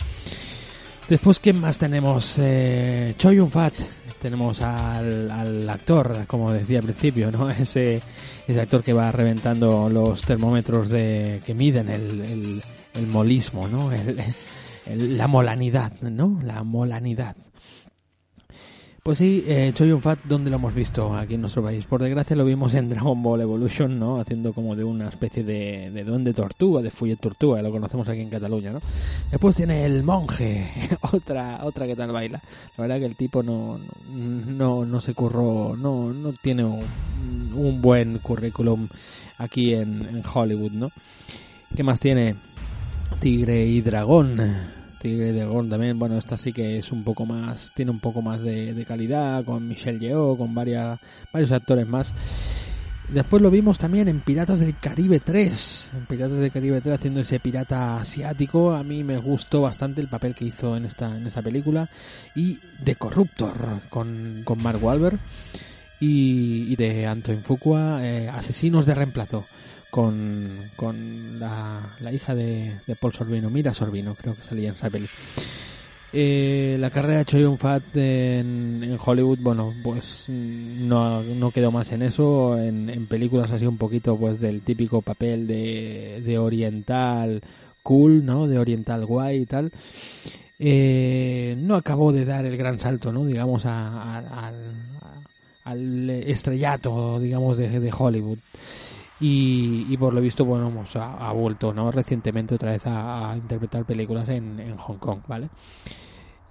[1.09, 2.35] Después, ¿quién más tenemos?
[2.37, 3.73] Eh, Choi Yun Fat.
[4.21, 7.49] Tenemos al, actor, como decía al principio, ¿no?
[7.49, 8.01] Ese,
[8.47, 12.61] ese actor que va reventando los termómetros de que miden el,
[12.93, 13.91] el, molismo, ¿no?
[13.91, 14.17] El-
[14.85, 16.39] la molanidad, ¿no?
[16.43, 17.35] La molanidad.
[19.03, 21.87] Pues sí, eh, Choi Yun Fat, ¿dónde lo hemos visto aquí en nuestro país?
[21.87, 24.19] Por desgracia lo vimos en Dragon Ball Evolution, ¿no?
[24.19, 28.21] Haciendo como de una especie de, de duende tortuga, de Fouillet Tortuga, lo conocemos aquí
[28.21, 28.79] en Cataluña, ¿no?
[29.31, 30.69] Después tiene el monje,
[31.13, 32.43] otra, otra que tal baila.
[32.77, 36.85] La verdad que el tipo no, no, no se curró, no, no tiene un,
[37.55, 38.87] un buen currículum
[39.39, 40.91] aquí en Hollywood, ¿no?
[41.75, 42.35] ¿Qué más tiene?
[43.19, 44.80] Tigre y Dragón.
[45.01, 48.21] Tigre y Dragón también, bueno, esta sí que es un poco más, tiene un poco
[48.21, 50.99] más de, de calidad, con Michelle Yeoh, con varias,
[51.33, 52.13] varios actores más.
[53.11, 55.89] Después lo vimos también en Piratas del Caribe 3.
[55.97, 58.71] En Piratas del Caribe 3 haciendo ese pirata asiático.
[58.71, 61.89] A mí me gustó bastante el papel que hizo en esta, en esta película.
[62.35, 65.19] Y de Corruptor con, con Mark Wahlberg.
[65.99, 69.45] Y, y de Antoine Fuqua, eh, Asesinos de Reemplazo.
[69.91, 74.75] Con, con la, la hija de, de Paul Sorbino, Mira Sorbino, creo que salía en
[74.75, 75.05] esa peli.
[76.13, 82.57] Eh, la carrera Yun-fat en, en Hollywood, bueno, pues no, no quedó más en eso.
[82.57, 87.41] En, en películas así un poquito, pues del típico papel de, de oriental
[87.83, 88.47] cool, ¿no?
[88.47, 89.71] De oriental guay y tal.
[90.59, 93.25] Eh, no acabó de dar el gran salto, ¿no?
[93.25, 94.51] Digamos, a-
[95.63, 98.37] al estrellato, digamos, de, de Hollywood.
[99.21, 101.91] Y, y por lo visto, bueno, pues ha, vuelto, ¿no?
[101.91, 105.49] Recientemente otra vez a, interpretar películas en, en Hong Kong, ¿vale?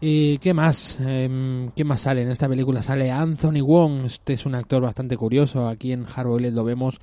[0.01, 0.99] ¿Y qué más?
[1.01, 2.23] Em, ¿Qué más sale?
[2.23, 4.07] En esta película sale Anthony Wong.
[4.07, 5.69] Este es un actor bastante curioso.
[5.69, 6.99] Aquí en Hardboiled lo vemos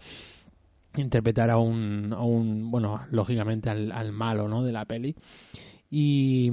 [0.96, 4.64] interpretar a un, a un bueno, lógicamente al, al malo, ¿no?
[4.64, 5.14] De la peli.
[5.92, 6.52] Y,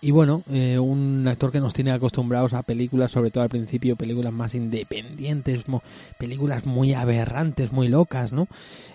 [0.00, 3.96] y bueno, eh, un actor que nos tiene acostumbrados a películas, sobre todo al principio,
[3.96, 5.82] películas más independientes, mo-
[6.18, 8.46] películas muy aberrantes, muy locas, ¿no?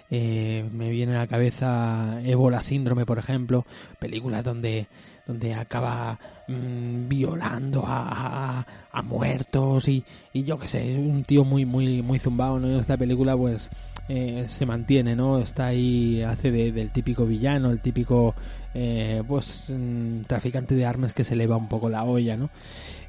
[0.10, 3.66] Eh, me viene a la cabeza Ébola Síndrome, por ejemplo,
[4.00, 4.88] películas donde
[5.28, 10.04] donde acaba mm, violando a, a- muertos y,
[10.34, 12.68] y yo qué sé, es un tío muy muy muy zumbado, ¿no?
[12.68, 13.70] En esta película pues
[14.14, 15.40] eh, se mantiene, ¿no?
[15.40, 18.36] Está ahí, hace de- del típico villano, el típico
[18.74, 22.50] eh, pues mm, traficante de armas que se le va un poco la olla, ¿no?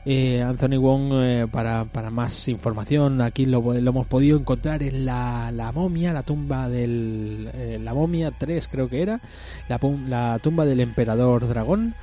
[0.04, 5.04] Eh, Anthony Wong, eh, para, para más información, aquí lo, lo hemos podido encontrar en
[5.06, 7.48] la, la momia, la tumba del...
[7.52, 9.20] eh, la momia 3 creo que era,
[9.68, 9.78] la,
[10.08, 11.94] la tumba del emperador dragón,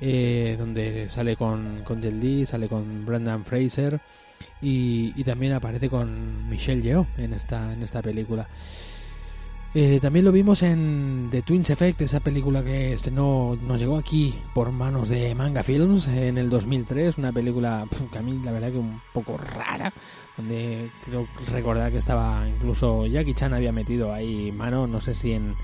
[0.00, 3.98] eh, donde sale con, con Jet sale con Brendan Fraser
[4.62, 8.48] y, y también aparece con Michelle Yeoh en esta, en esta película.
[9.78, 14.34] Eh, también lo vimos en The Twins Effect, esa película que no nos llegó aquí
[14.54, 18.72] por manos de Manga Films en el 2003, una película que a mí la verdad
[18.72, 19.92] que un poco rara,
[20.38, 25.32] donde creo recordar que estaba incluso Jackie Chan había metido ahí mano, no sé si
[25.32, 25.54] en,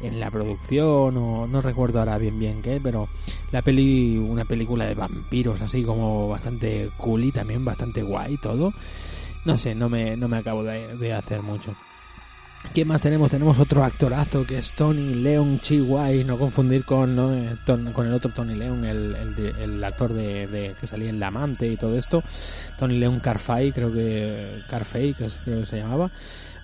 [0.00, 3.08] en la producción o no recuerdo ahora bien bien qué, pero
[3.52, 8.72] la peli, una película de vampiros así como bastante cool y también bastante guay todo.
[9.44, 11.74] No sé, no me, no me acabo de, hacer mucho.
[12.74, 13.30] ¿Qué más tenemos?
[13.30, 17.32] Tenemos otro actorazo que es Tony Leon Chihuahua, no confundir con, ¿no?
[17.32, 17.56] Eh,
[17.94, 21.28] con el otro Tony Leon, el, el, el actor de, de- que salía en La
[21.28, 22.22] Amante y todo esto.
[22.76, 25.30] Tony Leon Carfay, creo que Carfay, creo
[25.60, 26.10] que se llamaba.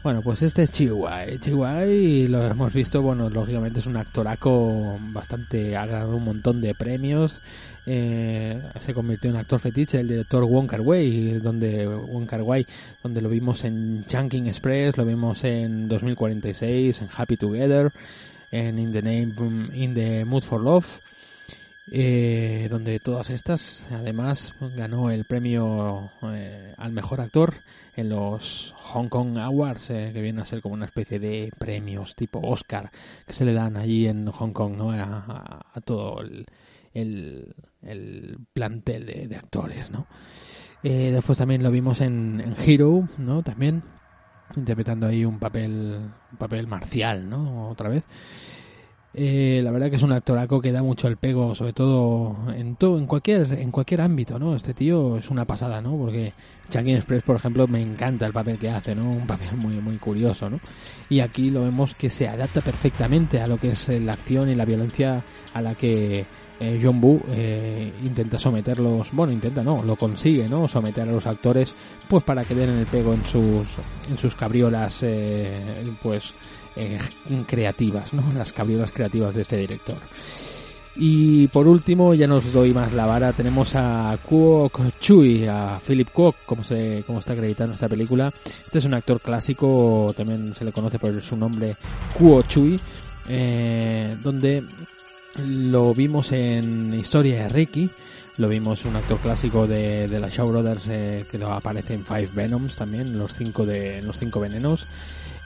[0.05, 1.25] Bueno, pues este es Chihuahua.
[1.41, 1.87] Chihuahua
[2.29, 7.39] lo hemos visto, bueno, lógicamente es un actoraco bastante, ha ganado un montón de premios.
[7.87, 12.43] Eh, se convirtió en actor fetiche el director Wong Kar donde Wong Kar
[13.03, 17.91] donde lo vimos en Chunking Express, lo vimos en 2046, en Happy Together,
[18.53, 20.87] en In the Name, In the Mood for Love,
[21.93, 27.55] eh, donde todas estas, además, ganó el premio eh, al mejor actor
[27.97, 32.15] en los Hong Kong Awards, eh, que viene a ser como una especie de premios
[32.15, 32.91] tipo Oscar
[33.27, 34.91] que se le dan allí en Hong Kong, ¿no?
[34.93, 36.47] A, todo el,
[36.93, 40.07] el, el plantel de, de actores, ¿no?
[40.83, 43.43] Eh, después también lo vimos en, en Hero, ¿no?
[43.43, 43.83] También
[44.55, 47.71] interpretando ahí un papel, un papel marcial, ¿no?
[47.71, 48.05] Otra vez.
[49.17, 52.75] Eh, la verdad que es un actoraco que da mucho el pego, sobre todo en
[52.75, 54.57] todo, en cualquier, en cualquier ámbito, ¿no?
[54.57, 55.97] Este tío es una pasada, ¿no?
[55.97, 56.33] Porque
[56.69, 59.09] Chunking Express, por ejemplo, me encanta el papel que hace, ¿no?
[59.09, 60.57] Un papel muy, muy curioso, ¿no?
[61.09, 64.51] Y aquí lo vemos que se adapta perfectamente a lo que es eh, la acción
[64.51, 66.27] y la violencia a la que
[66.61, 70.69] eh, John Woo eh, intenta someterlos, bueno, intenta no, lo consigue, ¿no?
[70.69, 71.75] Someter a los actores,
[72.09, 73.67] pues para que den el pego en sus,
[74.09, 75.55] en sus cabriolas, eh,
[76.03, 76.33] pues
[76.77, 76.99] eh,
[77.47, 78.23] creativas, ¿no?
[78.35, 79.97] Las cabriolas creativas de este director.
[80.97, 86.09] Y por último, ya nos doy más la vara, tenemos a Kwok Chui, a Philip
[86.11, 88.33] Kwok, como, se, como está acreditado en esta película.
[88.65, 91.75] Este es un actor clásico, también se le conoce por su nombre
[92.17, 92.79] Kwok Chui,
[93.29, 94.63] eh, donde
[95.45, 97.91] lo vimos en Historia de Ricky,
[98.37, 102.05] lo vimos un actor clásico de, de la Shaw Brothers eh, que lo aparece en
[102.05, 104.87] Five Venoms también, los cinco de los cinco venenos.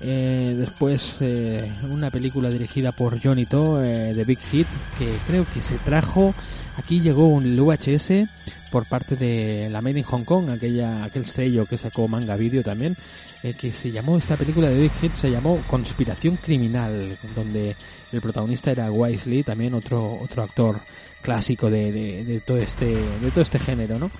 [0.01, 5.45] Eh, después eh, una película dirigida por Johnny To, eh, The Big Hit, que creo
[5.53, 6.35] que se trajo,
[6.77, 8.29] aquí llegó un VHS
[8.71, 12.63] por parte de la Made in Hong Kong, aquella, aquel sello que sacó Manga Video
[12.63, 12.97] también,
[13.43, 17.75] eh, que se llamó, esta película de Big Hit se llamó Conspiración Criminal, donde
[18.13, 20.81] el protagonista era Wise Lee, también otro, otro actor
[21.23, 24.11] clásico de, de, de todo este, de todo este género, ¿no?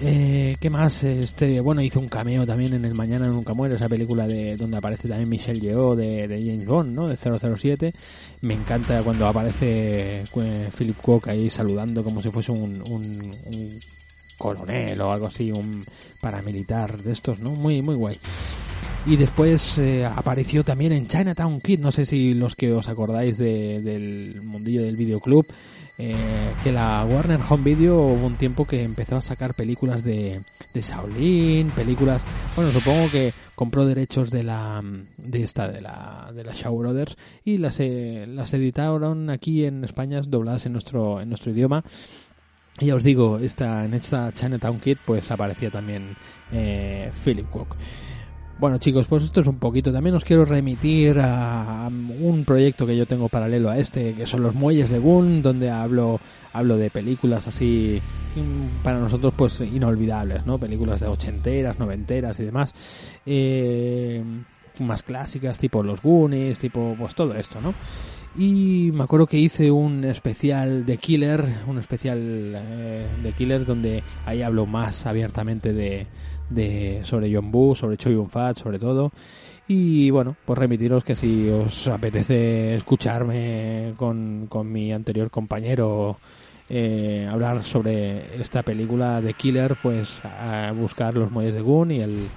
[0.00, 1.04] Eh, ¿Qué más?
[1.04, 4.76] Este, bueno, hizo un cameo también en El Mañana Nunca Muere, esa película de donde
[4.76, 7.08] aparece también Michelle Yeoh de, James Bond, ¿no?
[7.08, 7.92] De 007.
[8.42, 13.80] Me encanta cuando aparece eh, Philip Cook ahí saludando como si fuese un, un, un
[14.36, 15.84] coronel o algo así, un
[16.20, 17.50] paramilitar de estos, ¿no?
[17.52, 18.18] Muy, muy guay.
[19.06, 23.36] Y después eh, apareció también en Chinatown Kid, no sé si los que os acordáis
[23.36, 25.46] de- del mundillo del videoclub,
[25.96, 30.42] eh, que la Warner Home Video hubo un tiempo que empezó a sacar películas de,
[30.74, 32.24] Shaolin, películas,
[32.56, 34.82] bueno, supongo que compró derechos de la
[35.16, 39.84] de esta de la de la Shaw Brothers y las eh, las editaron aquí en
[39.84, 41.84] España dobladas en nuestro en nuestro idioma.
[42.80, 46.16] Y ya os digo, esta, en esta Chinatown Kid pues aparecía también
[46.50, 47.76] eh, Philip Cook.
[48.58, 49.92] Bueno chicos, pues esto es un poquito.
[49.92, 54.42] También os quiero remitir a, un proyecto que yo tengo paralelo a este, que son
[54.42, 56.20] los Muelles de Gun, donde hablo
[56.52, 58.00] hablo de películas así
[58.36, 60.58] mm, para nosotros pues inolvidables, ¿no?
[60.58, 62.72] Películas de ochenteras, noventeras y demás.
[63.26, 64.22] Eh,
[64.80, 67.74] más clásicas, tipo los Goonies, tipo pues todo esto, ¿no?
[68.36, 74.02] Y me acuerdo que hice un especial de Killer, un especial eh, de Killer donde
[74.26, 76.08] ahí hablo más abiertamente de,
[76.50, 79.12] de sobre John Boo, sobre Choi Yun Fat, sobre todo.
[79.66, 86.18] Y bueno, pues remitiros que si os apetece escucharme con, con mi anterior compañero
[86.68, 92.00] eh, hablar sobre esta película de Killer, pues a buscar los muelles de Gun y
[92.00, 92.28] el,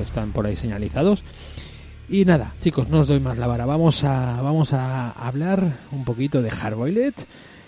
[0.00, 1.24] están por ahí señalizados.
[2.08, 3.64] Y nada, chicos, no os doy más la vara.
[3.64, 7.14] Vamos a, vamos a hablar un poquito de Hardboiled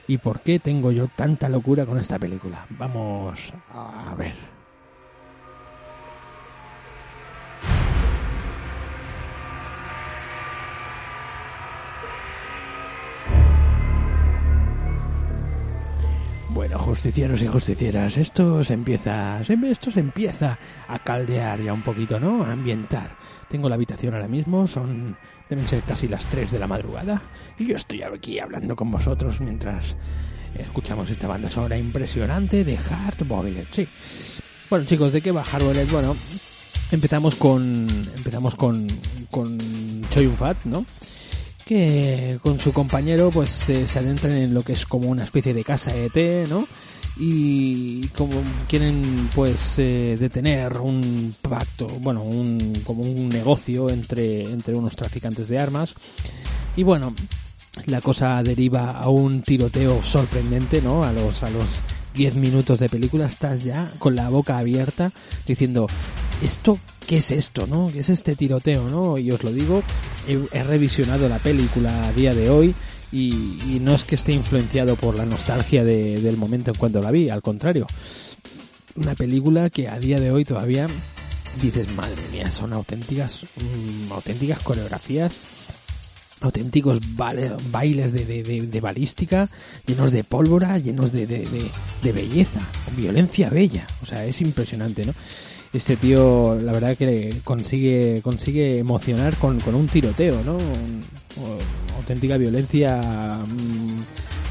[0.07, 2.66] y por qué tengo yo tanta locura con esta película.
[2.70, 4.53] Vamos a ver.
[16.55, 21.82] Bueno, justicieros y justicieras, esto se empieza, se- esto se empieza a caldear ya un
[21.82, 22.44] poquito, ¿no?
[22.44, 23.16] A ambientar.
[23.48, 25.16] Tengo la habitación ahora mismo, son,
[25.50, 27.22] deben ser casi las 3 de la madrugada,
[27.59, 29.96] y yo estoy aquí hablando con vosotros mientras
[30.57, 33.88] escuchamos esta banda sonora impresionante de Hardboiled, sí.
[34.70, 35.90] Bueno, chicos, ¿de qué va Hardboiled?
[35.90, 36.14] Bueno,
[36.92, 38.86] empezamos con, empezamos con,
[39.30, 39.59] con
[40.11, 40.86] Choi Fat, ¿no?
[41.64, 45.54] Que con su compañero pues eh, se adentran en lo que es como una especie
[45.54, 46.66] de casa ET, ¿no?
[47.16, 54.74] Y como quieren pues eh, detener un pacto, bueno, un, como un negocio entre, entre
[54.74, 55.94] unos traficantes de armas.
[56.76, 57.14] Y bueno,
[57.86, 61.04] la cosa deriva a un tiroteo sorprendente, ¿no?
[61.04, 61.66] A los, a los
[62.14, 65.12] 10 minutos de película estás ya con la boca abierta
[65.46, 65.86] diciendo,
[66.42, 67.88] ¿esto qué es esto, no?
[67.92, 69.18] ¿Qué es este tiroteo, no?
[69.18, 69.82] Y os lo digo,
[70.26, 72.74] he, revisionado la película a día de hoy
[73.12, 73.28] y,
[73.74, 77.10] y no es que esté influenciado por la nostalgia de- del momento en cuando la
[77.10, 77.86] vi, al contrario.
[78.96, 80.86] Una película que a día de hoy todavía
[81.60, 85.32] dices, madre mía, son auténticas, mm, auténticas coreografías
[86.41, 89.49] auténticos bailes de, de- balística,
[89.87, 91.26] llenos de pólvora, llenos de,
[92.03, 92.61] belleza,
[92.97, 93.87] violencia bella.
[94.03, 95.14] O sea, es impresionante, ¿no?
[95.72, 100.57] Este tío, la verdad que consigue, consigue emocionar con, con un tiroteo, ¿no?
[101.97, 102.99] Auténtica violencia
[103.45, 104.01] mm,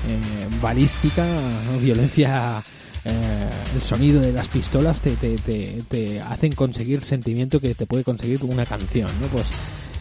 [0.10, 1.26] eh, balística,
[1.72, 1.80] ¿no?
[1.80, 2.62] violencia
[3.06, 7.86] eh, el sonido de las pistolas te, te, te, te hacen conseguir sentimiento que te
[7.86, 9.28] puede conseguir una canción, ¿no?
[9.28, 9.46] Pues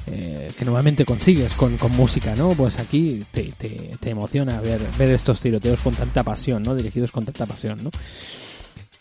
[0.07, 2.51] eh, que normalmente consigues con, con música, ¿no?
[2.51, 6.75] Pues aquí te, te, te emociona ver, ver estos tiroteos con tanta pasión, ¿no?
[6.75, 7.91] Dirigidos con tanta pasión, ¿no?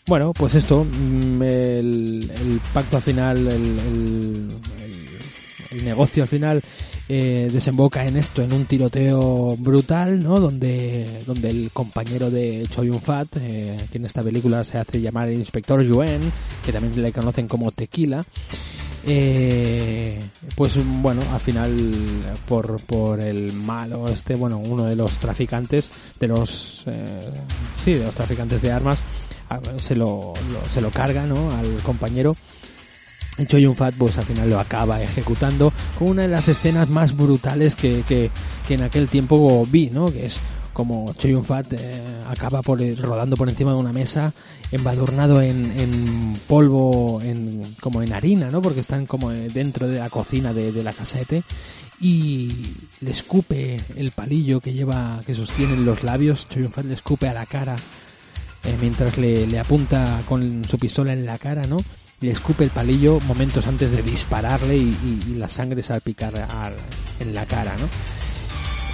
[0.06, 4.48] Bueno, pues esto, mm, el, el pacto al final, el,
[5.70, 6.60] el, negocio al final
[7.08, 10.38] eh, desemboca en esto, en un tiroteo brutal, ¿no?
[10.38, 15.28] Donde, donde el compañero de Choi Fat, eh, que en esta película se hace llamar
[15.28, 16.20] el inspector Yuen,
[16.64, 18.24] que también le conocen como Tequila,
[19.06, 20.20] eh,
[20.56, 21.92] pues bueno, al final
[22.46, 25.90] por, por el malo este, bueno, uno de los traficantes,
[26.20, 27.30] de los, eh,
[27.84, 28.98] sí, de los traficantes de armas,
[29.48, 30.32] a- se lo,
[30.72, 31.50] se lo carga, ¿no?
[31.52, 32.34] Al compañero.
[33.38, 36.90] Y Choi Yun Fat pues al final lo acaba ejecutando con una de las escenas
[36.90, 38.30] más brutales que, que,
[38.68, 40.12] que en aquel tiempo vi, ¿no?
[40.12, 40.36] Que es
[40.72, 44.32] como Choi Yun Fat eh, acaba por rodando por encima de una mesa
[44.70, 48.62] embadurnado en, en polvo, en, como en harina, ¿no?
[48.62, 51.42] Porque están como eh, dentro de la cocina de, la casete
[52.00, 56.94] y le escupe el palillo que lleva, que sostienen los labios, Choi Yun Fat le
[56.94, 57.76] escupe a la cara
[58.64, 61.76] eh, mientras le, apunta con su pistola en la cara, ¿no?
[62.20, 64.80] Le escupe el palillo momentos antes de dispararle y,
[65.26, 66.76] y- y la sangre salpicar al-
[67.20, 67.88] en la cara, ¿no?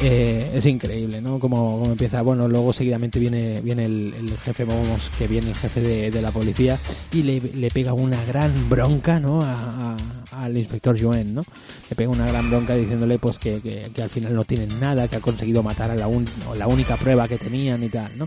[0.00, 1.40] Eh, es increíble, ¿no?
[1.40, 5.80] Como, como empieza, bueno, luego seguidamente viene, viene el, jefe, vamos, que viene el jefe
[5.80, 6.78] de, de la policía
[7.12, 9.40] y le, le pega una gran bronca, ¿no?
[9.42, 9.96] A-
[10.30, 11.42] al inspector Joen, ¿no?
[11.90, 15.16] Le pega una gran bronca diciéndole, pues, que, que, al final no tienen nada, que
[15.16, 16.26] ha conseguido matar a la, un-
[16.56, 18.26] la única prueba que tenían y tal, ¿no?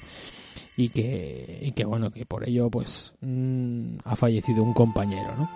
[0.77, 5.49] y que, y que bueno, que por ello pues mm, ha fallecido un compañero, ¿no?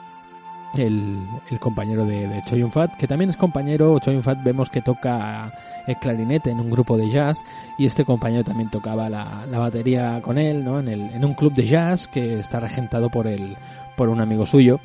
[0.84, 4.82] El, el compañero de, de Choi Yun-fat, que también es compañero, Choi Yun-fat vemos que
[4.82, 5.52] toca
[5.88, 7.38] el clarinete en un grupo de jazz
[7.78, 10.80] y este compañero también tocaba la, la batería con él, ¿no?
[10.80, 13.58] En, el, en un club de jazz que está regentado por el,
[13.96, 14.80] por un amigo suyo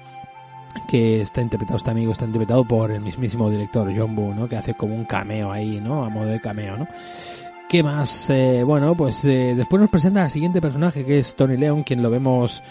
[0.89, 4.49] que está interpretado, este amigo está interpretado por el mismísimo director John Woo, ¿no?
[4.49, 6.05] Que hace como un cameo ahí, ¿no?
[6.05, 6.87] A modo de cameo, ¿no?
[7.69, 8.29] ¿Qué más?
[8.31, 12.03] Eh, bueno, pues eh, después nos presenta al siguiente personaje que es Tony Leon, quien
[12.03, 12.63] lo vemos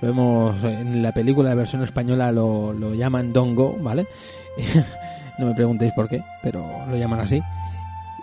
[0.00, 4.06] lo vemos en la película, la versión española lo, lo llaman Dongo, ¿vale?
[5.38, 7.40] no me preguntéis por qué, pero lo llaman así.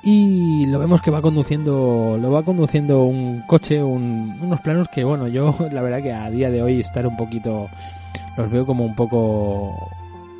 [0.05, 5.03] Y lo vemos que va conduciendo, lo va conduciendo un coche, un- unos planos que,
[5.03, 7.69] bueno, yo la verdad que a día de hoy estar un poquito,
[8.37, 9.89] los veo como un poco,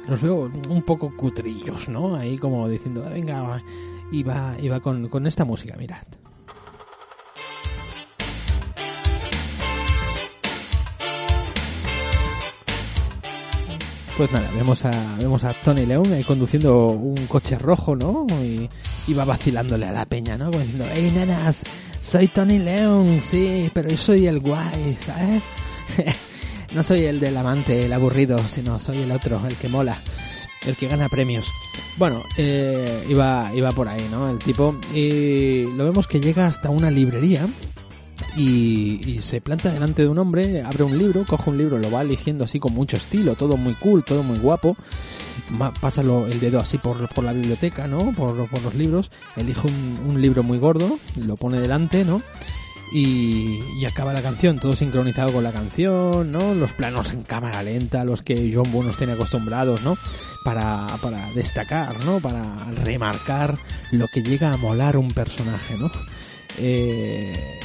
[0.08, 2.16] los veo un poco cutrillos, ¿no?
[2.16, 3.62] Ahí como diciendo, "Ah, venga, va",
[4.12, 6.04] y va, y va con, con esta música, mirad.
[14.18, 18.28] Pues nada, vemos a, vemos a Tony León conduciendo un coche rojo, ¿no?
[18.44, 18.70] Y,
[19.08, 20.52] y va vacilándole a la peña, ¿no?
[20.52, 21.64] Como diciendo, hey nenas,
[22.00, 25.42] soy Tony León, sí, pero yo soy el guay, ¿sabes?
[26.76, 30.00] no soy el del amante, el aburrido, sino soy el otro, el que mola,
[30.68, 31.48] el que gana premios.
[31.98, 34.30] Bueno, eh, iba, iba por ahí, ¿no?
[34.30, 37.48] El tipo, y lo vemos que llega hasta una librería
[38.36, 41.92] y, y se planta delante de un hombre, abre un libro, coge un libro, lo
[41.92, 44.76] va eligiendo así con mucho estilo, todo muy cool, todo muy guapo,
[45.80, 48.12] pasa el dedo así por, la biblioteca, ¿no?
[48.14, 52.22] Por, los libros, elige un, libro muy gordo, lo pone delante, ¿no?
[52.94, 56.54] Y, y acaba la canción, todo sincronizado con la canción, ¿no?
[56.54, 59.98] Los planos en cámara lenta, los que John Woo nos tiene acostumbrados, ¿no?
[60.44, 62.20] Para, para destacar, ¿no?
[62.20, 63.58] Para remarcar
[63.92, 65.92] lo que llega a molar un personaje, ¿no?
[66.60, 67.60] Eh,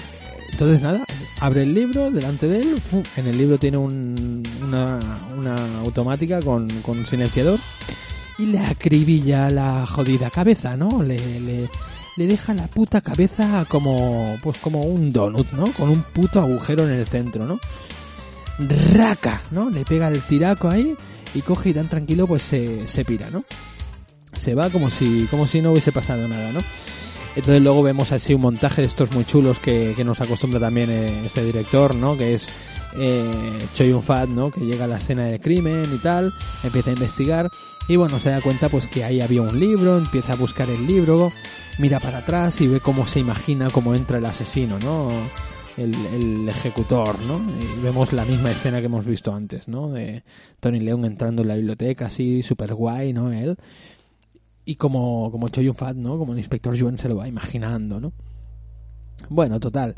[0.50, 1.04] entonces nada,
[1.40, 2.82] abre el libro delante de él,
[3.16, 4.98] en el libro tiene un- una,
[5.36, 7.58] una automática con, con un silenciador
[8.38, 11.02] y le acribilla la jodida cabeza, ¿no?
[11.02, 11.68] Le, le,
[12.16, 15.72] le deja la puta cabeza como, pues como un donut, ¿no?
[15.72, 17.58] Con un puto agujero en el centro, ¿no?
[18.94, 19.70] Raca, ¿no?
[19.70, 20.94] Le pega el tiraco ahí
[21.34, 23.44] y coge y tan tranquilo pues se, se pira, ¿no?
[24.38, 26.60] Se va como si, como si no hubiese pasado nada, ¿no?
[27.38, 31.24] Entonces luego vemos así un montaje de estos muy chulos que, nos acostumbra también eh,
[31.24, 32.16] este director, ¿no?
[32.16, 32.48] Que es
[32.96, 34.50] eh, Choi Fat, ¿no?
[34.50, 36.34] Que llega a la escena de crimen y tal,
[36.64, 37.48] empieza a investigar
[37.86, 40.84] y bueno, se da cuenta pues que ahí había un libro, empieza a buscar el
[40.84, 41.30] libro,
[41.78, 45.08] mira para atrás y ve cómo se imagina cómo entra el asesino, ¿no?
[45.76, 47.40] El, el ejecutor, ¿no?
[47.62, 49.92] Y vemos la misma escena que hemos visto antes, ¿no?
[49.92, 50.24] De
[50.58, 53.30] Tony Leung entrando en la biblioteca así, super guay, ¿no?
[53.30, 53.56] Él
[54.68, 56.18] y como, como Choi Yun-fat, ¿no?
[56.18, 58.12] Como el inspector Yuen se lo va imaginando, ¿no?
[59.30, 59.94] Bueno, total.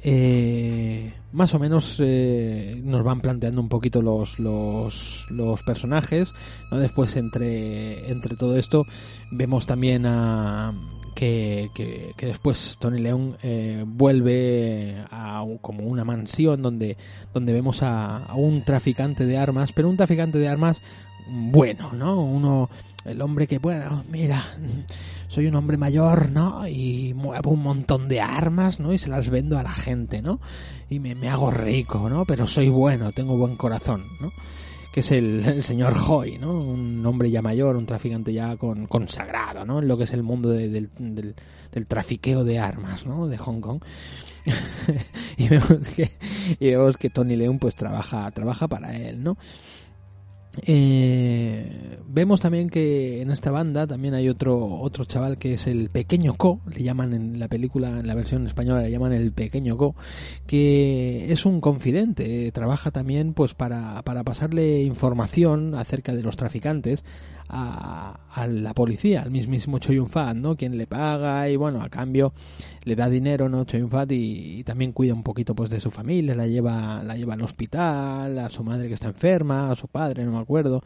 [0.00, 6.34] Eh, más o menos eh, nos van planteando un poquito los, los, los personajes,
[6.70, 6.78] ¿no?
[6.78, 8.84] Después entre, entre todo esto
[9.32, 10.72] vemos también a
[11.16, 16.96] que, que, que después Tony Leung eh, vuelve a como una mansión donde,
[17.34, 20.80] donde vemos a, a un traficante de armas, pero un traficante de armas
[21.28, 22.20] bueno, ¿no?
[22.20, 22.68] Uno,
[23.04, 24.44] el hombre que, bueno, mira,
[25.28, 26.66] soy un hombre mayor, ¿no?
[26.68, 28.92] Y muevo un montón de armas, ¿no?
[28.92, 30.40] Y se las vendo a la gente, ¿no?
[30.88, 32.24] Y me, hago rico, ¿no?
[32.24, 34.32] Pero soy bueno, tengo buen corazón, ¿no?
[34.92, 36.50] Que es el, señor Hoy, ¿no?
[36.50, 39.78] Un hombre ya mayor, un traficante ya con, consagrado, ¿no?
[39.80, 41.34] En lo que es el mundo de- del, del,
[41.72, 43.26] del trafiqueo de armas, ¿no?
[43.26, 43.82] De Hong Kong.
[45.36, 46.10] y vemos que,
[46.58, 49.36] y vemos que Tony Leung pues trabaja, trabaja para él, ¿no?
[50.60, 55.88] Eh, vemos también que en esta banda también hay otro otro chaval que es el
[55.88, 59.78] pequeño Co, le llaman en la película, en la versión española le llaman el pequeño
[59.78, 59.96] Co,
[60.46, 66.36] que es un confidente, eh, trabaja también pues para, para pasarle información acerca de los
[66.36, 67.02] traficantes
[67.52, 70.56] a, a la policía, al mismísimo Choi Yun Fat, ¿no?
[70.56, 72.32] Quien le paga y bueno, a cambio
[72.84, 73.64] le da dinero, ¿no?
[73.64, 77.14] Choi Yun Fat y, también cuida un poquito pues de su familia, la lleva, la
[77.14, 80.82] lleva al hospital, a su madre que está enferma, a su padre, no me acuerdo.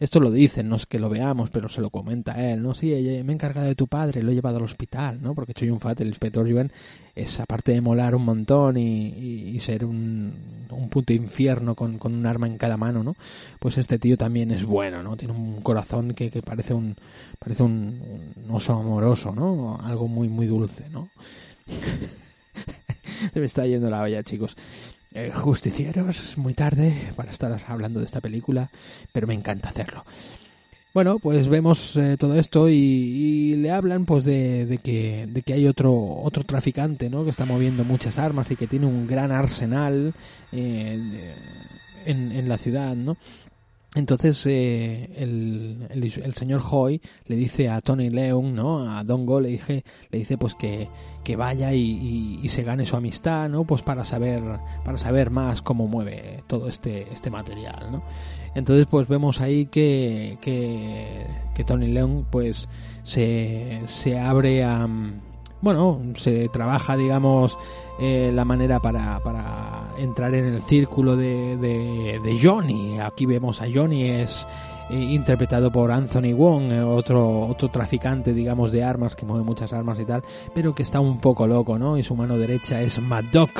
[0.00, 2.74] Esto lo dicen, no es que lo veamos, pero se lo comenta él, ¿no?
[2.74, 2.88] Sí,
[3.24, 5.34] me he encargado de tu padre, lo he llevado al hospital, ¿no?
[5.34, 6.72] Porque Choi Yun Fat, el inspector Yuen,
[7.18, 10.32] es aparte de molar un montón y, ser un,
[10.70, 13.16] un punto infierno con, con un arma en cada mano, ¿no?
[13.58, 15.16] Pues este tío también es bueno, ¿no?
[15.16, 16.96] Tiene un corazón que, que parece un
[17.38, 18.00] parece un,
[18.36, 19.80] un oso amoroso, ¿no?
[19.82, 21.10] Algo muy muy dulce, ¿no?
[23.32, 24.56] Se me está yendo la olla, chicos.
[25.14, 28.70] Eh, justicieros, muy tarde para estar hablando de esta película,
[29.12, 30.04] pero me encanta hacerlo.
[30.94, 35.66] Bueno, pues vemos eh, todo esto y, le hablan pues de, que de que hay
[35.66, 37.24] otro otro traficante, ¿no?
[37.24, 40.14] Que está moviendo muchas armas y que tiene un gran arsenal
[40.52, 41.34] eh,
[42.06, 43.16] en, en la ciudad, ¿no?
[43.94, 48.90] Entonces eh, el, el, el señor Hoy le dice a Tony Leung, ¿no?
[48.96, 50.88] A Dongo le dice, le dice pues que,
[51.24, 53.64] que vaya y, y- y se gane su amistad, ¿no?
[53.64, 54.42] Pues para saber,
[54.84, 58.02] para saber más cómo mueve todo este, este material, ¿no?
[58.54, 62.68] Entonces pues vemos ahí que, que, que Tony Leung pues
[63.02, 64.86] se, se abre a
[65.60, 67.56] bueno, se trabaja, digamos,
[68.00, 72.98] eh, la manera para, para entrar en el círculo de, de, de Johnny.
[73.00, 74.46] Aquí vemos a Johnny, es
[74.90, 79.72] eh, interpretado por Anthony Wong, eh, otro, otro traficante, digamos, de armas, que mueve muchas
[79.72, 80.22] armas y tal,
[80.54, 81.98] pero que está un poco loco, ¿no?
[81.98, 83.50] Y su mano derecha es Mad Dog.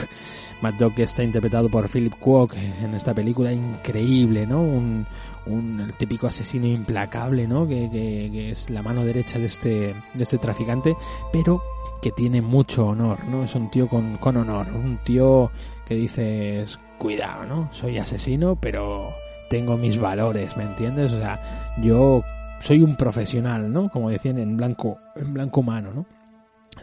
[0.61, 4.61] Mad Dog que está interpretado por Philip Kwok en esta película increíble, ¿no?
[4.61, 5.07] Un,
[5.47, 7.67] un el típico asesino implacable, ¿no?
[7.67, 10.97] Que, que, que es la mano derecha de este, de este traficante,
[11.33, 11.63] pero
[12.01, 13.45] que tiene mucho honor, ¿no?
[13.45, 15.51] Es un tío con, con honor, un tío
[15.87, 17.69] que dices, cuidado, ¿no?
[17.73, 19.09] Soy asesino, pero
[19.51, 21.13] tengo mis valores, ¿me entiendes?
[21.13, 21.39] O sea,
[21.83, 22.23] yo
[22.63, 23.89] soy un profesional, ¿no?
[23.89, 26.07] Como decían en blanco, en blanco humano, ¿no?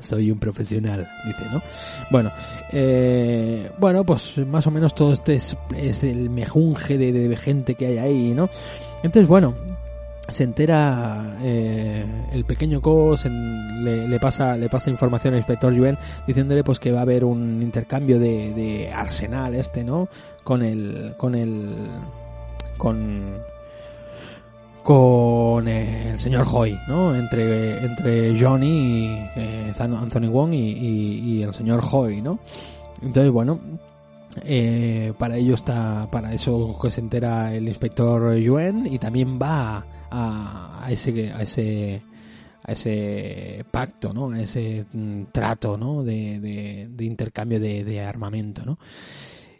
[0.01, 1.61] Soy un profesional, dice, ¿no?
[2.11, 2.29] Bueno,
[2.73, 7.97] eh, bueno, pues más o menos todo este es, el mejunje de gente que hay
[7.99, 8.49] ahí, ¿no?
[9.03, 9.53] Entonces, bueno,
[10.29, 12.03] se entera eh,
[12.33, 13.15] el pequeño Co
[13.83, 17.23] le, le pasa le pasa información al inspector Yuen diciéndole pues que va a haber
[17.25, 20.07] un intercambio de, de arsenal este no
[20.43, 21.75] con el con el
[22.77, 23.21] con
[24.83, 27.15] con el señor Hoy, ¿no?
[27.15, 32.37] Entre, entre Johnny y eh, Anthony Wong y, y- y el señor Hoy, ¿no?
[33.01, 33.59] Entonces, bueno,
[34.43, 39.83] eh, para ello está, para eso que se entera el inspector Yuen y también va
[40.15, 42.01] a, a ese, a ese,
[42.63, 44.31] a ese pacto, ¿no?
[44.31, 46.03] A ese mm, trato, ¿no?
[46.03, 48.79] De, de, de intercambio de, de armamento, ¿no?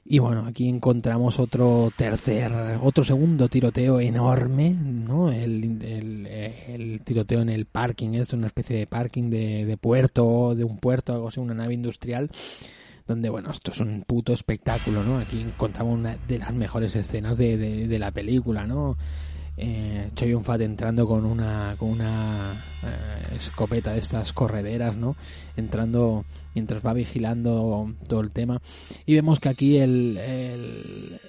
[0.07, 2.53] Y bueno, aquí encontramos otro tercer,
[2.83, 5.31] otro segundo tiroteo enorme, ¿no?
[5.31, 10.63] El, el, el tiroteo en el parking, es una especie de parking de, puerto, de
[10.63, 12.29] un puerto, algo así, una nave industrial,
[13.07, 15.17] donde, bueno, esto es un puto espectáculo, ¿no?
[15.17, 18.97] Aquí encontramos una de las mejores escenas de, de la película, ¿no?
[19.57, 25.15] Eh, Choi Yun Fat entrando con una con una eh, escopeta de estas correderas, ¿no?
[25.55, 28.61] Entrando mientras va vigilando todo el tema
[29.05, 31.19] y vemos que aquí el, el,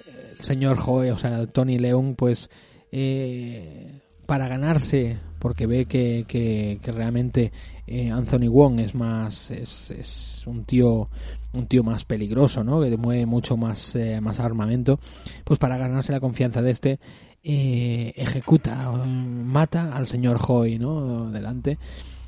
[0.41, 2.49] señor Joe, o sea, Tony Leung, pues
[2.91, 7.51] eh, para ganarse, porque ve que, que realmente
[7.87, 11.09] eh, Anthony Wong es más es, es un tío
[11.53, 12.81] un tío más peligroso, ¿no?
[12.81, 14.99] Que mueve mucho más eh, más armamento,
[15.43, 16.99] pues para ganarse la confianza de este
[17.43, 21.31] eh, ejecuta, um, mata al señor Hoy, ¿no?
[21.31, 21.77] Delante.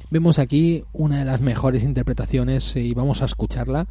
[0.10, 3.88] Vemos aquí una de las mejores interpretaciones y vamos a escucharla.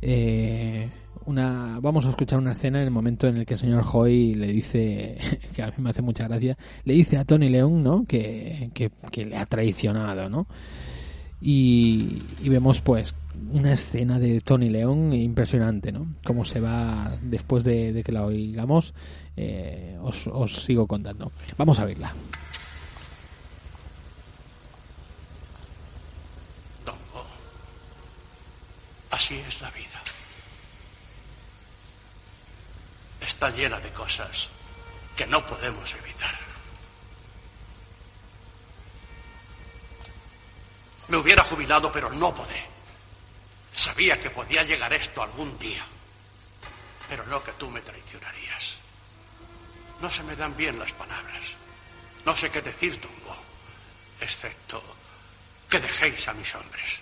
[0.00, 0.88] Eh,
[1.26, 4.34] una, vamos a escuchar una escena en el momento en el que el señor Hoy
[4.34, 5.18] le dice,
[5.54, 8.04] que a mí me hace mucha gracia, le dice a Tony Leung, ¿no?
[8.06, 10.46] Que, que, que le ha traicionado, ¿no?
[11.46, 13.14] Y, vemos pues
[13.52, 16.14] una escena de Tony León impresionante, ¿no?
[16.24, 18.94] Cómo se va después de, que la oigamos,
[19.36, 21.30] eh, os, os sigo contando.
[21.58, 22.14] Vamos a verla.
[29.10, 30.02] Así es la vida.
[33.20, 34.50] Está llena de cosas
[35.14, 36.43] que no podemos evitar.
[41.08, 42.64] Me hubiera jubilado, pero no podré.
[43.74, 45.84] Sabía que podía llegar esto algún día,
[47.08, 48.76] pero no que tú me traicionarías.
[50.00, 51.54] No se me dan bien las palabras.
[52.24, 53.36] No sé qué decir, Tungo,
[54.20, 54.82] excepto
[55.68, 57.00] que dejéis a mis hombres.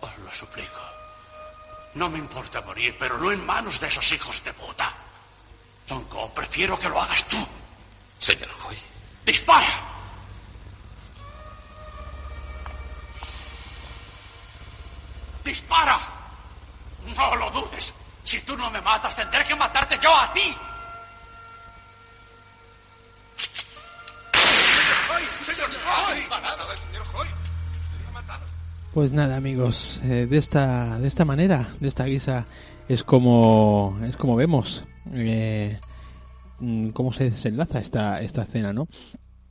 [0.00, 0.80] Os lo suplico.
[1.94, 4.92] No me importa morir, pero no en manos de esos hijos de puta.
[5.86, 7.46] Tongo, prefiero que lo hagas tú.
[8.18, 8.76] Señor Hoy.
[9.24, 9.93] ¡Dispara!
[15.44, 15.98] ¡Dispara!
[17.16, 17.92] No lo dudes.
[18.22, 20.56] Si tú no me matas, tendré que matarte yo a ti.
[28.94, 32.46] Pues nada, amigos, eh, de esta de esta manera, de esta guisa
[32.88, 35.76] es como es como vemos eh,
[36.60, 38.86] mm, cómo se desenlaza esta esta escena, ¿no?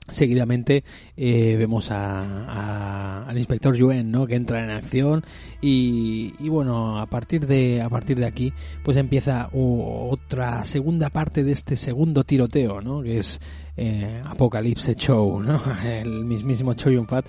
[0.10, 0.84] Seguidamente
[1.16, 5.24] eh, vemos a, al inspector Yuen no que entra en acción
[5.62, 11.44] y, y bueno a partir de a partir de aquí pues empieza otra segunda parte
[11.44, 13.40] de este segundo tiroteo no que es
[13.76, 17.26] eh, Apocalypse Show no el mismísimo Cho Yun Fat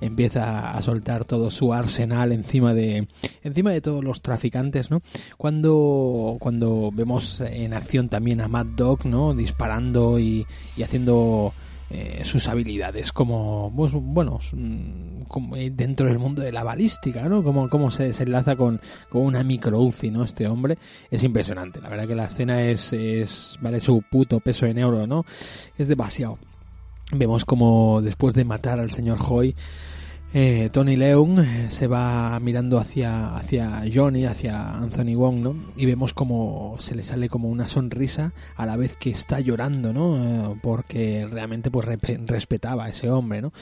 [0.00, 3.06] empieza a soltar todo su arsenal encima de
[3.42, 5.00] encima de todos los traficantes no
[5.36, 10.46] cuando cuando vemos en acción también a Mad Dog no disparando y,
[10.76, 11.54] y haciendo
[11.88, 17.28] eh, sus habilidades como pues, bueno mm, como, eh, dentro del mundo de la balística
[17.28, 20.78] no como, como se desenlaza con, con una micro UCI no este hombre
[21.10, 21.80] es impresionante.
[21.80, 25.24] La verdad que la escena es, es vale su puto peso en euro no
[25.78, 26.38] es demasiado.
[27.12, 29.54] Vemos como después de matar al señor Hoy
[30.34, 35.56] eh, Tony Leung eh, se va mirando hacia, hacia Johnny, hacia Anthony Wong, ¿no?
[35.76, 39.92] Y vemos como se le sale como una sonrisa a la vez que está llorando,
[39.92, 40.52] ¿no?
[40.52, 41.86] Eh, porque realmente pues
[42.26, 43.52] respetaba a ese hombre, ¿no?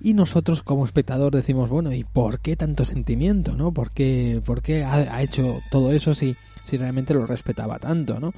[0.00, 3.72] Y nosotros como espectador decimos, bueno, ¿y por qué tanto sentimiento, no?
[3.72, 8.20] ¿Por qué, por qué ha, ha hecho todo eso si, si realmente lo respetaba tanto,
[8.20, 8.32] no?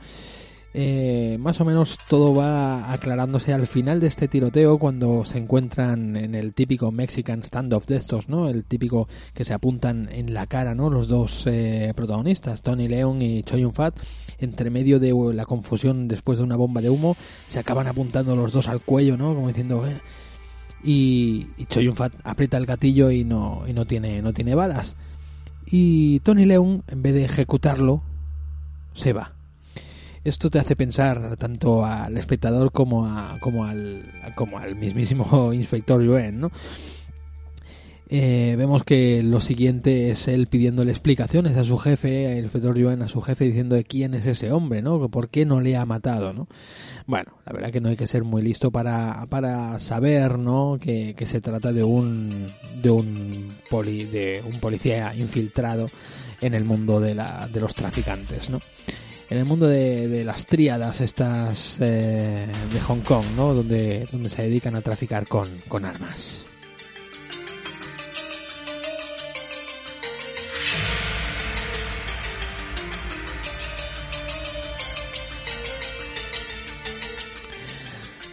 [0.73, 6.17] Eh, más o menos todo va aclarándose al final de este tiroteo cuando se encuentran
[6.17, 8.49] en el típico Mexican standoff de estos, ¿no?
[8.49, 10.89] El típico que se apuntan en la cara, ¿no?
[10.89, 13.99] Los dos eh, protagonistas, Tony Leon y Choi Yun Fat,
[14.39, 17.17] entre medio de la confusión después de una bomba de humo,
[17.49, 19.35] se acaban apuntando los dos al cuello, ¿no?
[19.35, 20.01] Como diciendo, "Eh".
[20.85, 24.55] y, y Choi Yun Fat aprieta el gatillo y no y no tiene no tiene
[24.55, 24.97] balas.
[25.67, 28.03] Y Tony Leon, en vez de ejecutarlo,
[28.95, 29.35] se va
[30.25, 34.03] esto te hace pensar tanto al espectador como a, como al
[34.35, 36.51] como al mismísimo inspector Yuen, ¿no?
[38.13, 43.03] Eh, vemos que lo siguiente es él pidiéndole explicaciones a su jefe, el inspector Yuen
[43.03, 45.09] a su jefe diciendo de quién es ese hombre, ¿no?
[45.09, 46.49] ¿Por qué no le ha matado, no?
[47.07, 50.79] Bueno, la verdad que no hay que ser muy listo para, para saber, ¿no?
[50.81, 52.49] Que, que se trata de un
[52.83, 55.87] de un poli, de un policía infiltrado
[56.41, 58.59] en el mundo de la, de los traficantes, ¿no?
[59.31, 63.55] En el mundo de, de las tríadas estas eh, de Hong Kong, ¿no?
[63.55, 66.45] Donde, donde se dedican a traficar con, con armas.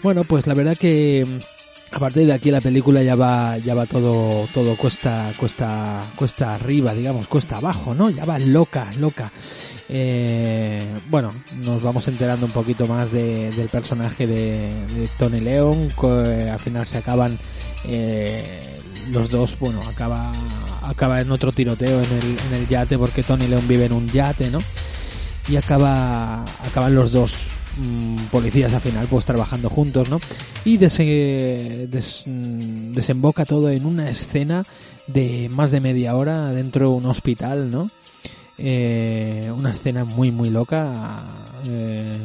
[0.01, 3.75] Bueno, pues la verdad que mm, a partir de aquí la película ya va ya
[3.75, 8.09] va todo todo cuesta cuesta cuesta arriba, digamos, cuesta abajo, ¿no?
[8.09, 9.31] Ya va loca, loca.
[9.89, 15.89] Eh, bueno, nos vamos enterando un poquito más de, del personaje de, Tony Leon.
[16.25, 17.37] eh, al final se acaban
[17.85, 18.79] eh,
[19.11, 20.31] los dos, bueno, acaba
[20.83, 24.59] acaba en otro tiroteo en el, yate porque Tony Leon vive en un yate, ¿no?
[25.49, 27.37] Y acaba acaban los dos
[27.77, 30.19] mm, policías al final pues trabajando juntos, ¿no?
[30.65, 34.65] Y mm, desemboca todo en una escena
[35.07, 37.89] de más de media hora dentro de un hospital, ¿no?
[38.57, 41.23] Eh, una escena muy muy loca,
[41.65, 42.17] eh,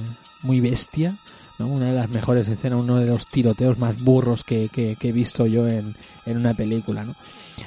[0.43, 1.14] muy bestia,
[1.59, 1.66] ¿no?
[1.66, 5.47] Una de las mejores escenas, uno de los tiroteos más burros que, que- he visto
[5.47, 7.14] yo en, en una película, ¿no?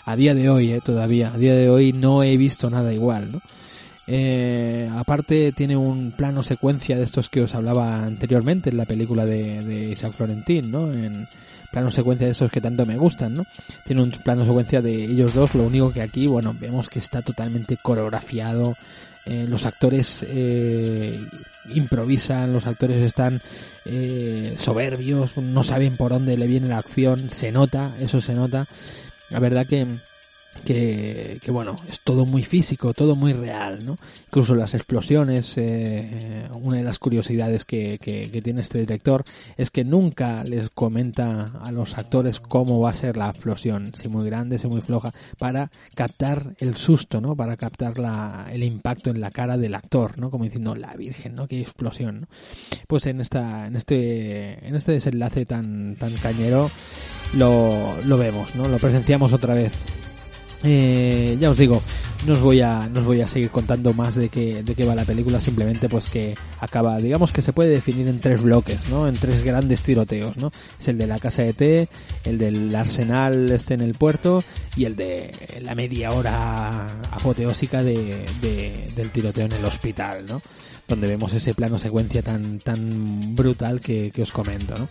[0.05, 3.31] A día de hoy, eh, todavía, a día de hoy no he visto nada igual,
[3.33, 3.41] ¿no?
[4.07, 9.25] Eh, aparte tiene un plano secuencia de estos que os hablaba anteriormente en la película
[9.25, 10.93] de, de Isaac Florentín, ¿no?
[10.93, 11.27] En
[11.71, 13.45] plano secuencia de estos que tanto me gustan, ¿no?
[13.83, 17.21] Tiene un plano secuencia de ellos dos, lo único que aquí, bueno, vemos que está
[17.21, 18.77] totalmente coreografiado,
[19.25, 21.19] eh, los actores eh,
[21.73, 23.41] improvisan, los actores están
[23.83, 28.67] eh, soberbios, no saben por dónde le viene la acción, se nota, eso se nota.
[29.29, 29.87] La verdad que
[30.63, 33.95] que, bueno, es todo muy físico, todo muy real, ¿no?
[34.27, 39.23] Incluso las explosiones, eh, una de las curiosidades que, que, que tiene este director
[39.57, 44.07] es que nunca les comenta a los actores cómo va a ser la explosión, si
[44.07, 47.35] muy grande, si muy floja, para captar el susto, ¿no?
[47.35, 50.31] Para captar la, el impacto en la cara del actor, ¿no?
[50.31, 51.47] Como diciendo, la virgen, ¿no?
[51.47, 52.27] Qué explosión, ¿no?
[52.87, 56.71] Pues en esta, en este, en este desenlace tan, tan cañero
[57.35, 58.67] lo, lo vemos, ¿no?
[58.67, 59.73] Lo presenciamos otra vez.
[60.63, 61.81] Eh, ya os digo,
[62.25, 64.83] no os voy a, no os voy a seguir contando más de qué, de qué
[64.85, 68.79] va la película, simplemente pues que acaba, digamos que se puede definir en tres bloques,
[68.89, 69.07] ¿no?
[69.07, 70.51] En tres grandes tiroteos, ¿no?
[70.79, 71.89] Es el de la casa de té,
[72.23, 74.43] el del arsenal este en el puerto
[74.75, 80.41] y el de la media hora apoteósica de, de- del tiroteo en el hospital, ¿no?
[80.87, 84.87] Donde vemos ese plano secuencia tan, tan brutal que, que os comento, ¿no?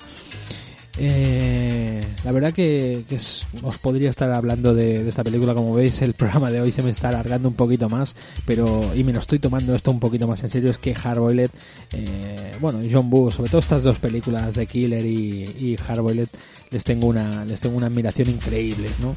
[0.98, 6.14] Eh, la verdad que, es- os podría estar hablando de, esta película, como veis el
[6.14, 8.14] programa de hoy se me está alargando un poquito más,
[8.46, 11.50] pero y me lo estoy tomando esto un poquito más en serio, es que Hardboiled,
[11.92, 16.28] eh, bueno, John Woo, sobre todo estas dos películas de Killer y, y Hardboiled,
[16.70, 19.14] les tengo una, les tengo una admiración increíble, ¿no?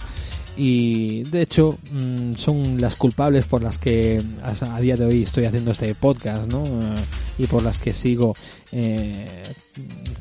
[0.58, 5.46] Y de hecho mm, son las culpables por las que a día de hoy estoy
[5.46, 6.64] haciendo este podcast ¿no?
[6.66, 6.96] Eh,
[7.38, 8.36] y por las que sigo
[8.72, 9.44] eh,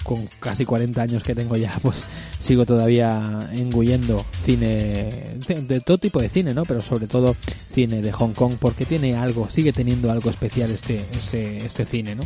[0.02, 2.04] con casi 40 años que tengo ya pues
[2.38, 7.34] sigo todavía engullendo cine de, de todo tipo de cine no pero sobre todo
[7.74, 12.14] cine de Hong Kong porque tiene algo sigue teniendo algo especial este este este cine
[12.14, 12.24] no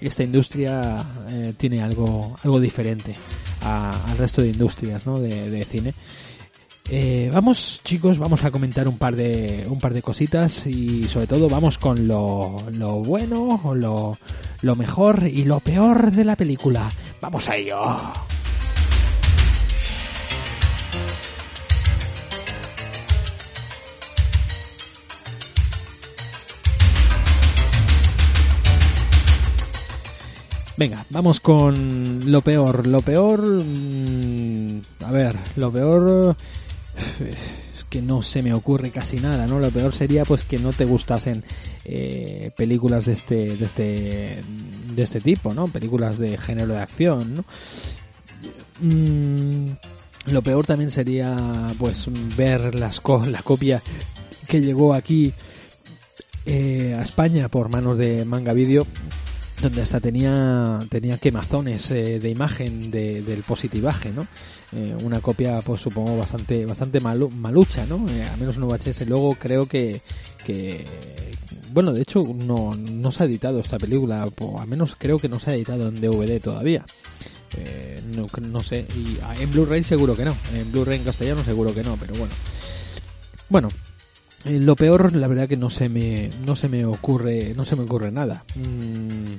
[0.00, 0.96] esta industria
[1.28, 3.16] eh, tiene algo algo diferente
[3.62, 5.18] a- al resto de industrias ¿no?
[5.18, 5.92] de, de cine
[6.90, 11.26] eh, vamos chicos, vamos a comentar un par de un par de cositas y sobre
[11.26, 14.16] todo vamos con lo, lo bueno, lo,
[14.62, 16.90] lo mejor y lo peor de la película.
[17.20, 17.80] Vamos a ello.
[30.78, 32.86] Venga, vamos con lo peor.
[32.86, 33.42] Lo peor...
[33.42, 36.36] mm, a ver, lo peor...
[37.90, 39.58] Que no se me ocurre casi nada, ¿no?
[39.60, 41.42] Lo peor sería pues que no te gustasen
[41.86, 44.40] eh, películas de este, de este,
[44.94, 45.68] de este tipo, ¿no?
[45.68, 47.44] Películas de género de acción, ¿no?
[48.80, 49.70] Mm,
[50.26, 51.34] lo peor también sería
[51.78, 52.06] pues
[52.36, 53.82] ver las co- la copia
[54.46, 55.32] que llegó aquí
[56.46, 58.86] eh, a España por manos de Manga Video
[59.60, 64.26] donde hasta tenía tenía quemazones eh, de imagen de- del positivaje, ¿no?
[64.72, 68.06] Eh, una copia, pues supongo bastante bastante malu- malucha, ¿no?
[68.10, 69.06] Eh, al menos un VHS.
[69.06, 70.02] Luego creo que
[70.44, 70.84] que
[71.72, 75.28] bueno, de hecho no no se ha editado esta película, o al menos creo que
[75.28, 76.84] no se ha editado en DVD todavía.
[77.56, 81.42] Eh, no, no sé, y ah, en Blu-ray seguro que no, en Blu-ray en castellano
[81.44, 82.34] seguro que no, pero bueno.
[83.48, 83.68] Bueno,
[84.48, 87.76] eh, lo peor, la verdad que no se me, no se me ocurre, no se
[87.76, 88.44] me ocurre nada.
[88.54, 89.34] Mm,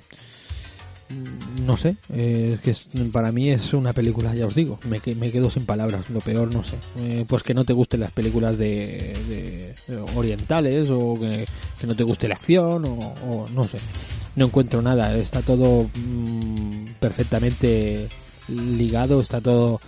[1.14, 2.76] mm, no sé, eh, que
[3.12, 6.10] para mí es una película, ya os digo, me, me quedo sin palabras.
[6.10, 9.74] Lo peor, no sé, Eh, pues que no te gusten las películas de,
[10.16, 11.46] orientales o que,
[11.88, 13.80] no te guste la acción o, no sé,
[14.36, 15.16] no encuentro nada.
[15.18, 18.08] Está todo mm, perfectamente
[18.48, 19.80] ligado, está todo,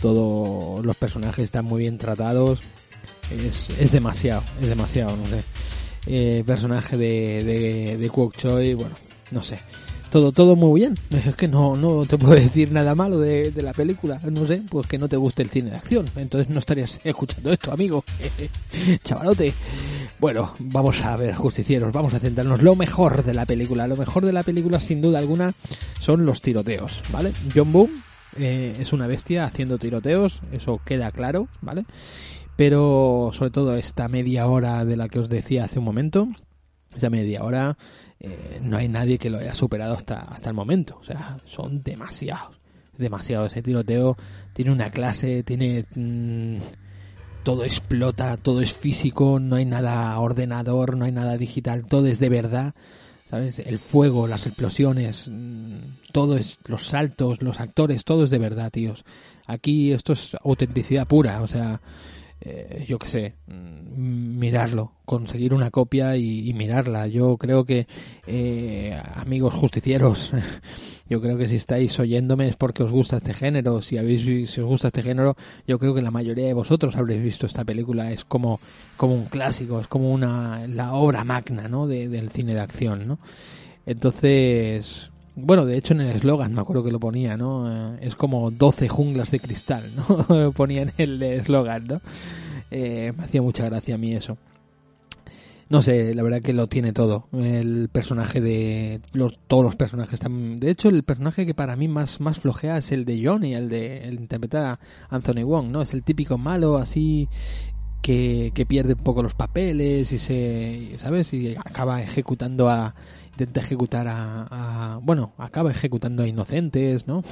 [0.00, 2.60] todo, los personajes están muy bien tratados
[3.30, 5.42] es, es demasiado, es demasiado, no sé.
[6.06, 8.94] Eh, personaje de, de, de Choi, bueno,
[9.30, 9.58] no sé.
[10.10, 10.98] Todo, todo muy bien.
[11.10, 14.20] Es que no, no te puedo decir nada malo de, de la película.
[14.30, 16.06] No sé, pues que no te guste el cine de acción.
[16.16, 18.04] Entonces no estarías escuchando esto, amigo.
[19.04, 19.54] Chavalote.
[20.18, 22.62] Bueno, vamos a ver, justicieros, vamos a centrarnos.
[22.62, 25.54] Lo mejor de la película, lo mejor de la película, sin duda alguna,
[26.00, 27.32] son los tiroteos, ¿vale?
[27.54, 27.90] John Boom
[28.36, 31.84] eh, es una bestia haciendo tiroteos, eso queda claro, ¿vale?
[32.60, 36.28] Pero sobre todo esta media hora de la que os decía hace un momento,
[36.94, 37.78] esa media hora,
[38.18, 40.98] eh, no hay nadie que lo haya superado hasta, hasta el momento.
[41.00, 42.60] O sea, son demasiados,
[42.98, 43.52] demasiados.
[43.52, 44.18] Ese tiroteo
[44.52, 45.86] tiene una clase, tiene...
[45.94, 46.58] mm,
[47.44, 52.18] todo explota, todo es físico, no hay nada ordenador, no hay nada digital, todo es
[52.18, 52.74] de verdad.
[53.30, 53.58] ¿Sabes?
[53.60, 55.76] El fuego, las explosiones, mm,
[56.12, 59.02] todo es, los saltos, los actores, todo es de verdad, tíos.
[59.46, 61.80] Aquí esto es autenticidad pura, o sea,
[62.40, 67.06] eh, yo qué sé, mm, mirarlo, conseguir una copia y, y mirarla.
[67.06, 67.86] Yo creo que,
[68.26, 70.32] eh, amigos justicieros,
[71.08, 73.82] yo creo que si estáis oyéndome es porque os gusta este género.
[73.82, 75.36] Si habéis, si os gusta este género,
[75.66, 78.10] yo creo que la mayoría de vosotros habréis visto esta película.
[78.10, 78.58] Es como,
[78.96, 81.86] como un clásico, es como una, la obra magna, ¿no?
[81.86, 83.18] De- del cine de acción, ¿no?
[83.86, 87.94] Entonces, bueno, de hecho en el eslogan me acuerdo que lo ponía, ¿no?
[87.94, 90.52] Eh, es como 12 junglas de cristal, ¿no?
[90.56, 92.00] ponía en el eslogan, ¿no?
[92.70, 94.36] Eh, me hacía mucha gracia a mí eso.
[95.68, 97.28] No sé, la verdad que lo tiene todo.
[97.32, 100.58] El personaje de los, todos los personajes están.
[100.58, 103.68] De hecho, el personaje que para mí más, más flojea es el de Johnny, el
[103.68, 104.80] de el interpretar a
[105.10, 105.82] Anthony Wong, ¿no?
[105.82, 107.28] Es el típico malo así
[108.02, 111.32] que, que pierde un poco los papeles y se, ¿sabes?
[111.32, 112.96] Y acaba ejecutando a,
[113.32, 117.22] intenta ejecutar a, bueno, acaba ejecutando a inocentes, ¿no?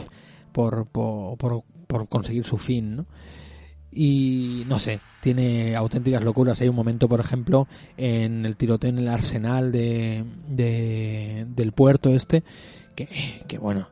[0.52, 3.06] Por, por, por, por conseguir su fin, ¿no?
[3.90, 6.60] y no sé, tiene auténticas locuras.
[6.60, 7.66] Hay un momento, por ejemplo,
[7.96, 12.44] en el tiroteo en el arsenal de, de- del puerto este,
[12.94, 13.08] que,
[13.48, 13.88] que bueno,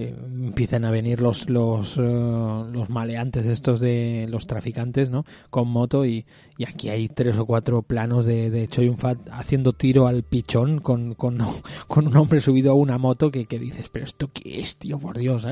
[0.00, 5.24] eh, empiezan a venir los los, eh, los maleantes estos de los traficantes, ¿no?
[5.50, 6.24] Con moto y,
[6.56, 10.80] y aquí hay tres o cuatro planos de, de Choi Fat haciendo tiro al pichón
[10.80, 11.38] con, con,
[11.88, 14.98] con un hombre subido a una moto que, que dices, pero esto qué es, tío,
[14.98, 15.44] por Dios.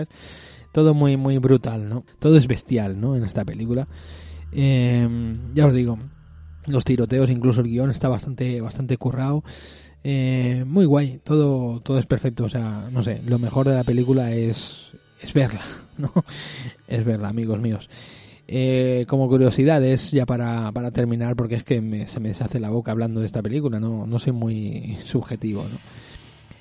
[0.73, 2.05] Todo muy, muy brutal, ¿no?
[2.21, 3.17] Todo es bestial, ¿no?
[3.17, 3.89] En esta película.
[4.53, 5.09] Eh,
[5.55, 5.99] ya os digo,
[6.67, 9.43] los tiroteos, incluso el guion está bastante, bastante currado.
[10.05, 12.45] Eh, muy guay, todo, todo es perfecto.
[12.45, 14.93] O sea, no sé, lo mejor de la película es,
[15.35, 15.63] verla,
[15.99, 16.13] ¿no?
[16.87, 17.89] Es verla, amigos míos.
[18.49, 22.71] Eh, como curiosidades, ya para, para terminar, porque es que me- se me deshace la
[22.71, 25.79] boca hablando de esta película, no, no soy muy subjetivo, ¿no?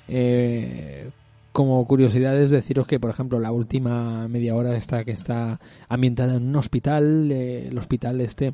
[0.08, 1.10] Eh,
[1.52, 5.58] como curiosidades deciros que por ejemplo la última media hora esta que está
[5.88, 8.52] ambientada en un hospital eh, el hospital este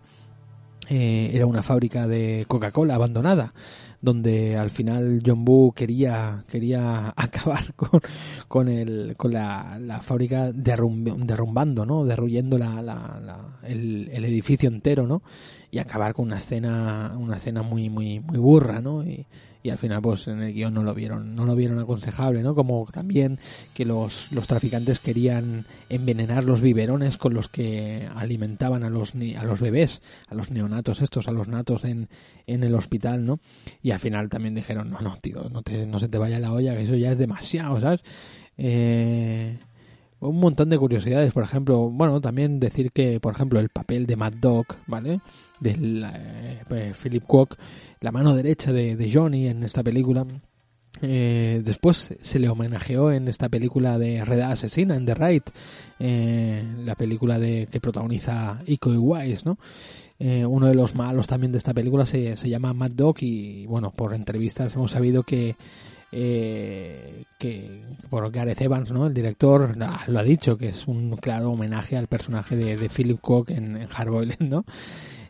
[0.89, 3.53] eh, era una fábrica de Coca-Cola abandonada
[4.03, 8.01] donde al final John Boo quería quería acabar con,
[8.49, 14.25] con el con la, la fábrica derrum- derrumbando no derruyendo la, la- la- el, el
[14.27, 15.23] edificio entero no
[15.71, 19.25] y acabar con una escena una escena muy muy muy burra no y,
[19.63, 22.57] y al final pues en el guion no lo vieron no lo vieron aconsejable no
[22.57, 23.39] como también
[23.73, 29.45] que los, los traficantes querían envenenar los biberones con los que alimentaban a los a
[29.45, 32.09] los bebés a los neonatos estos a los natos en,
[32.49, 33.39] en el hospital no
[33.83, 36.53] y al final también dijeron no no tío no te no se te vaya la
[36.53, 38.01] olla que eso ya es demasiado sabes
[38.59, 39.59] eh,
[40.29, 44.17] un montón de curiosidades, por ejemplo, bueno, también decir que, por ejemplo, el papel de
[44.17, 45.21] Mad Dog, ¿vale?
[45.59, 47.57] Del eh, pues, Philip Kwok,
[48.01, 50.25] la mano derecha de, de Johnny en esta película,
[51.03, 55.51] eh, después se le homenajeó en esta película de Redada Asesina, en The Right,
[55.99, 59.59] eh, la película de que protagoniza Iko Uwais, ¿no?
[60.19, 63.67] Eh, uno de los malos también de esta película se, se llama Mad Dog y,
[63.67, 65.57] bueno, por entrevistas hemos sabido que
[66.15, 69.07] eh, que por Gareth Evans, ¿no?
[69.07, 73.19] El director ah, lo ha dicho, que es un claro homenaje al personaje de, Philip
[73.19, 74.65] Cook en, en Hardboiled, ¿no?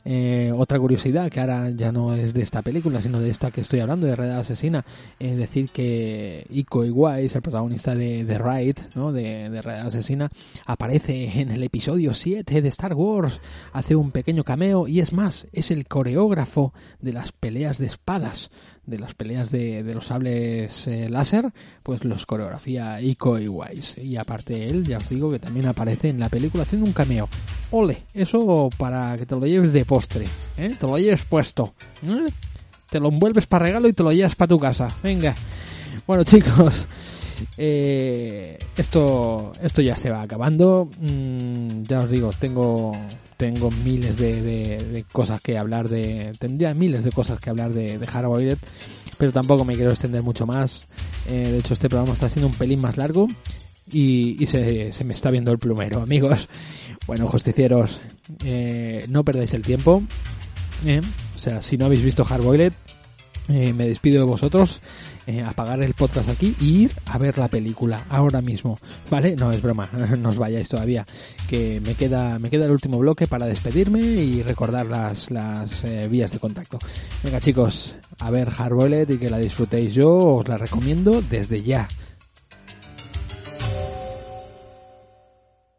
[0.05, 3.61] Eh, otra curiosidad, que ahora ya no es de esta película, sino de esta que
[3.61, 4.85] estoy hablando, de Red Asesina,
[5.19, 9.13] es decir que Iko Uwais, el protagonista de The Raid, ¿no?
[9.13, 10.31] de, de Asesina,
[10.67, 13.41] aparece en el episodio 7 de Star Wars,
[13.73, 18.51] hace un pequeño cameo y es más, es el coreógrafo de las peleas de espadas,
[18.87, 21.53] de las peleas de, de los sables eh, láser,
[21.83, 23.97] pues los coreografía Iko Uwais.
[23.99, 27.29] Y aparte él, ya os digo que también aparece en la película haciendo un cameo.
[27.71, 30.27] Ole, eso para que te lo lleves de postre,
[30.57, 30.75] ¿eh?
[30.79, 31.75] Te lo lleves puesto.
[32.03, 32.31] ¿eh?
[32.91, 34.89] Te lo envuelves para regalo y te lo llevas para tu casa.
[35.03, 35.35] Venga.
[36.07, 36.87] Bueno, chicos,
[37.57, 40.89] eh, esto esto ya se va acabando.
[41.01, 42.93] Mm, ya os digo, tengo
[43.37, 48.07] tengo miles de, cosas que hablar de tendría miles de cosas que hablar de, de
[49.19, 50.87] pero tampoco me quiero extender mucho más.
[51.29, 53.29] Eh, de hecho, este programa está siendo un pelín más largo
[53.91, 56.49] y, se, me está viendo el plumero, amigos.
[57.07, 58.01] Bueno, justicieros,
[58.45, 60.03] eh, no perdáis el tiempo.
[61.37, 62.73] O sea, si no habéis visto Hardboiled,
[63.49, 64.81] eh, me despido de vosotros,
[65.27, 68.79] eh, apagar el podcast aquí y ir a ver la película ahora mismo,
[69.11, 69.35] ¿vale?
[69.37, 69.89] No es broma,
[70.19, 71.05] no os vayáis todavía,
[71.49, 76.09] que me queda me queda el último bloque para despedirme y recordar las las eh,
[76.09, 76.79] vías de contacto.
[77.23, 79.93] Venga chicos, a ver Hardboiled y que la disfrutéis.
[79.95, 81.89] Yo os la recomiendo desde ya.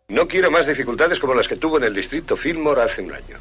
[0.10, 3.38] No quiero más dificultades como las que tuvo en el distrito Fillmore hace un año.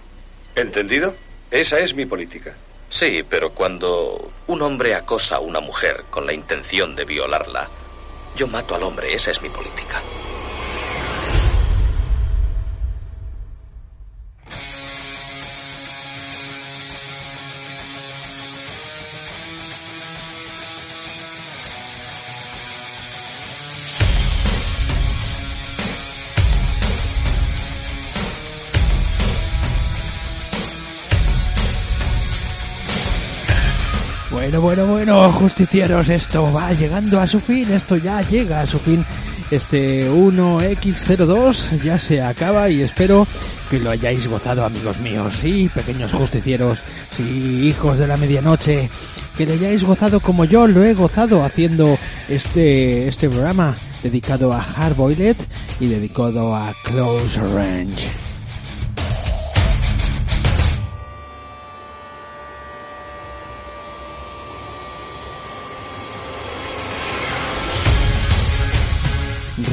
[0.56, 1.14] ¿Entendido?
[1.50, 2.54] Esa es mi política.
[2.92, 7.72] Sí, pero cuando un hombre acosa a una mujer con la intención de violarla,
[8.34, 10.06] yo mato al hombre, esa es mi política.
[35.04, 39.04] Bueno, justicieros, esto va llegando a su fin, esto ya llega a su fin.
[39.50, 43.26] Este 1X02 ya se acaba y espero
[43.68, 45.34] que lo hayáis gozado, amigos míos.
[45.40, 46.78] Sí, pequeños justicieros,
[47.16, 48.88] sí, hijos de la medianoche,
[49.36, 51.98] que lo hayáis gozado como yo lo he gozado haciendo
[52.28, 55.36] este, este programa dedicado a Hardboiled
[55.80, 58.31] y dedicado a Close Range.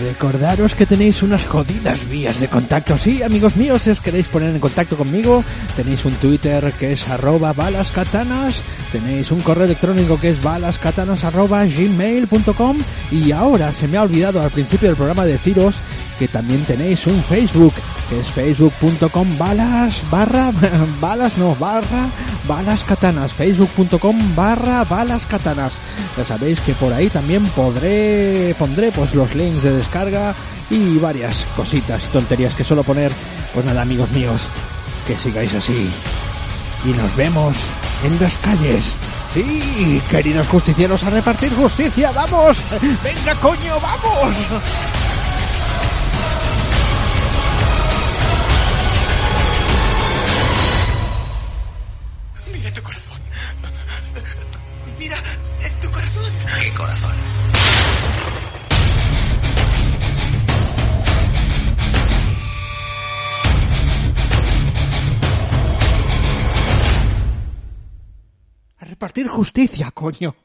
[0.09, 2.97] Recordaros que tenéis unas jodidas vías de contacto.
[2.97, 5.43] Sí, amigos míos, si os queréis poner en contacto conmigo,
[5.75, 8.59] tenéis un Twitter que es arroba balascatanas,
[8.91, 12.77] tenéis un correo electrónico que es balascatanas arroba gmail.com
[13.11, 15.75] y ahora se me ha olvidado al principio del programa deciros
[16.19, 17.73] que también tenéis un Facebook
[18.09, 20.51] que es facebook.com balas barra
[21.01, 22.09] balas no barra
[22.45, 25.71] balas katanas facebook.com barra balas katanas.
[26.17, 30.35] Ya sabéis que por ahí también podré pondré pues los links de descarga
[30.69, 33.13] y varias cositas y tonterías que suelo poner.
[33.53, 34.41] Pues nada amigos míos
[35.07, 35.89] que sigáis así.
[36.83, 37.55] Y nos vemos
[38.03, 38.93] en las calles.
[39.33, 42.57] Sí queridos justicieros a repartir justicia vamos.
[43.03, 44.35] Venga coño vamos
[68.99, 70.35] repartir justicia coño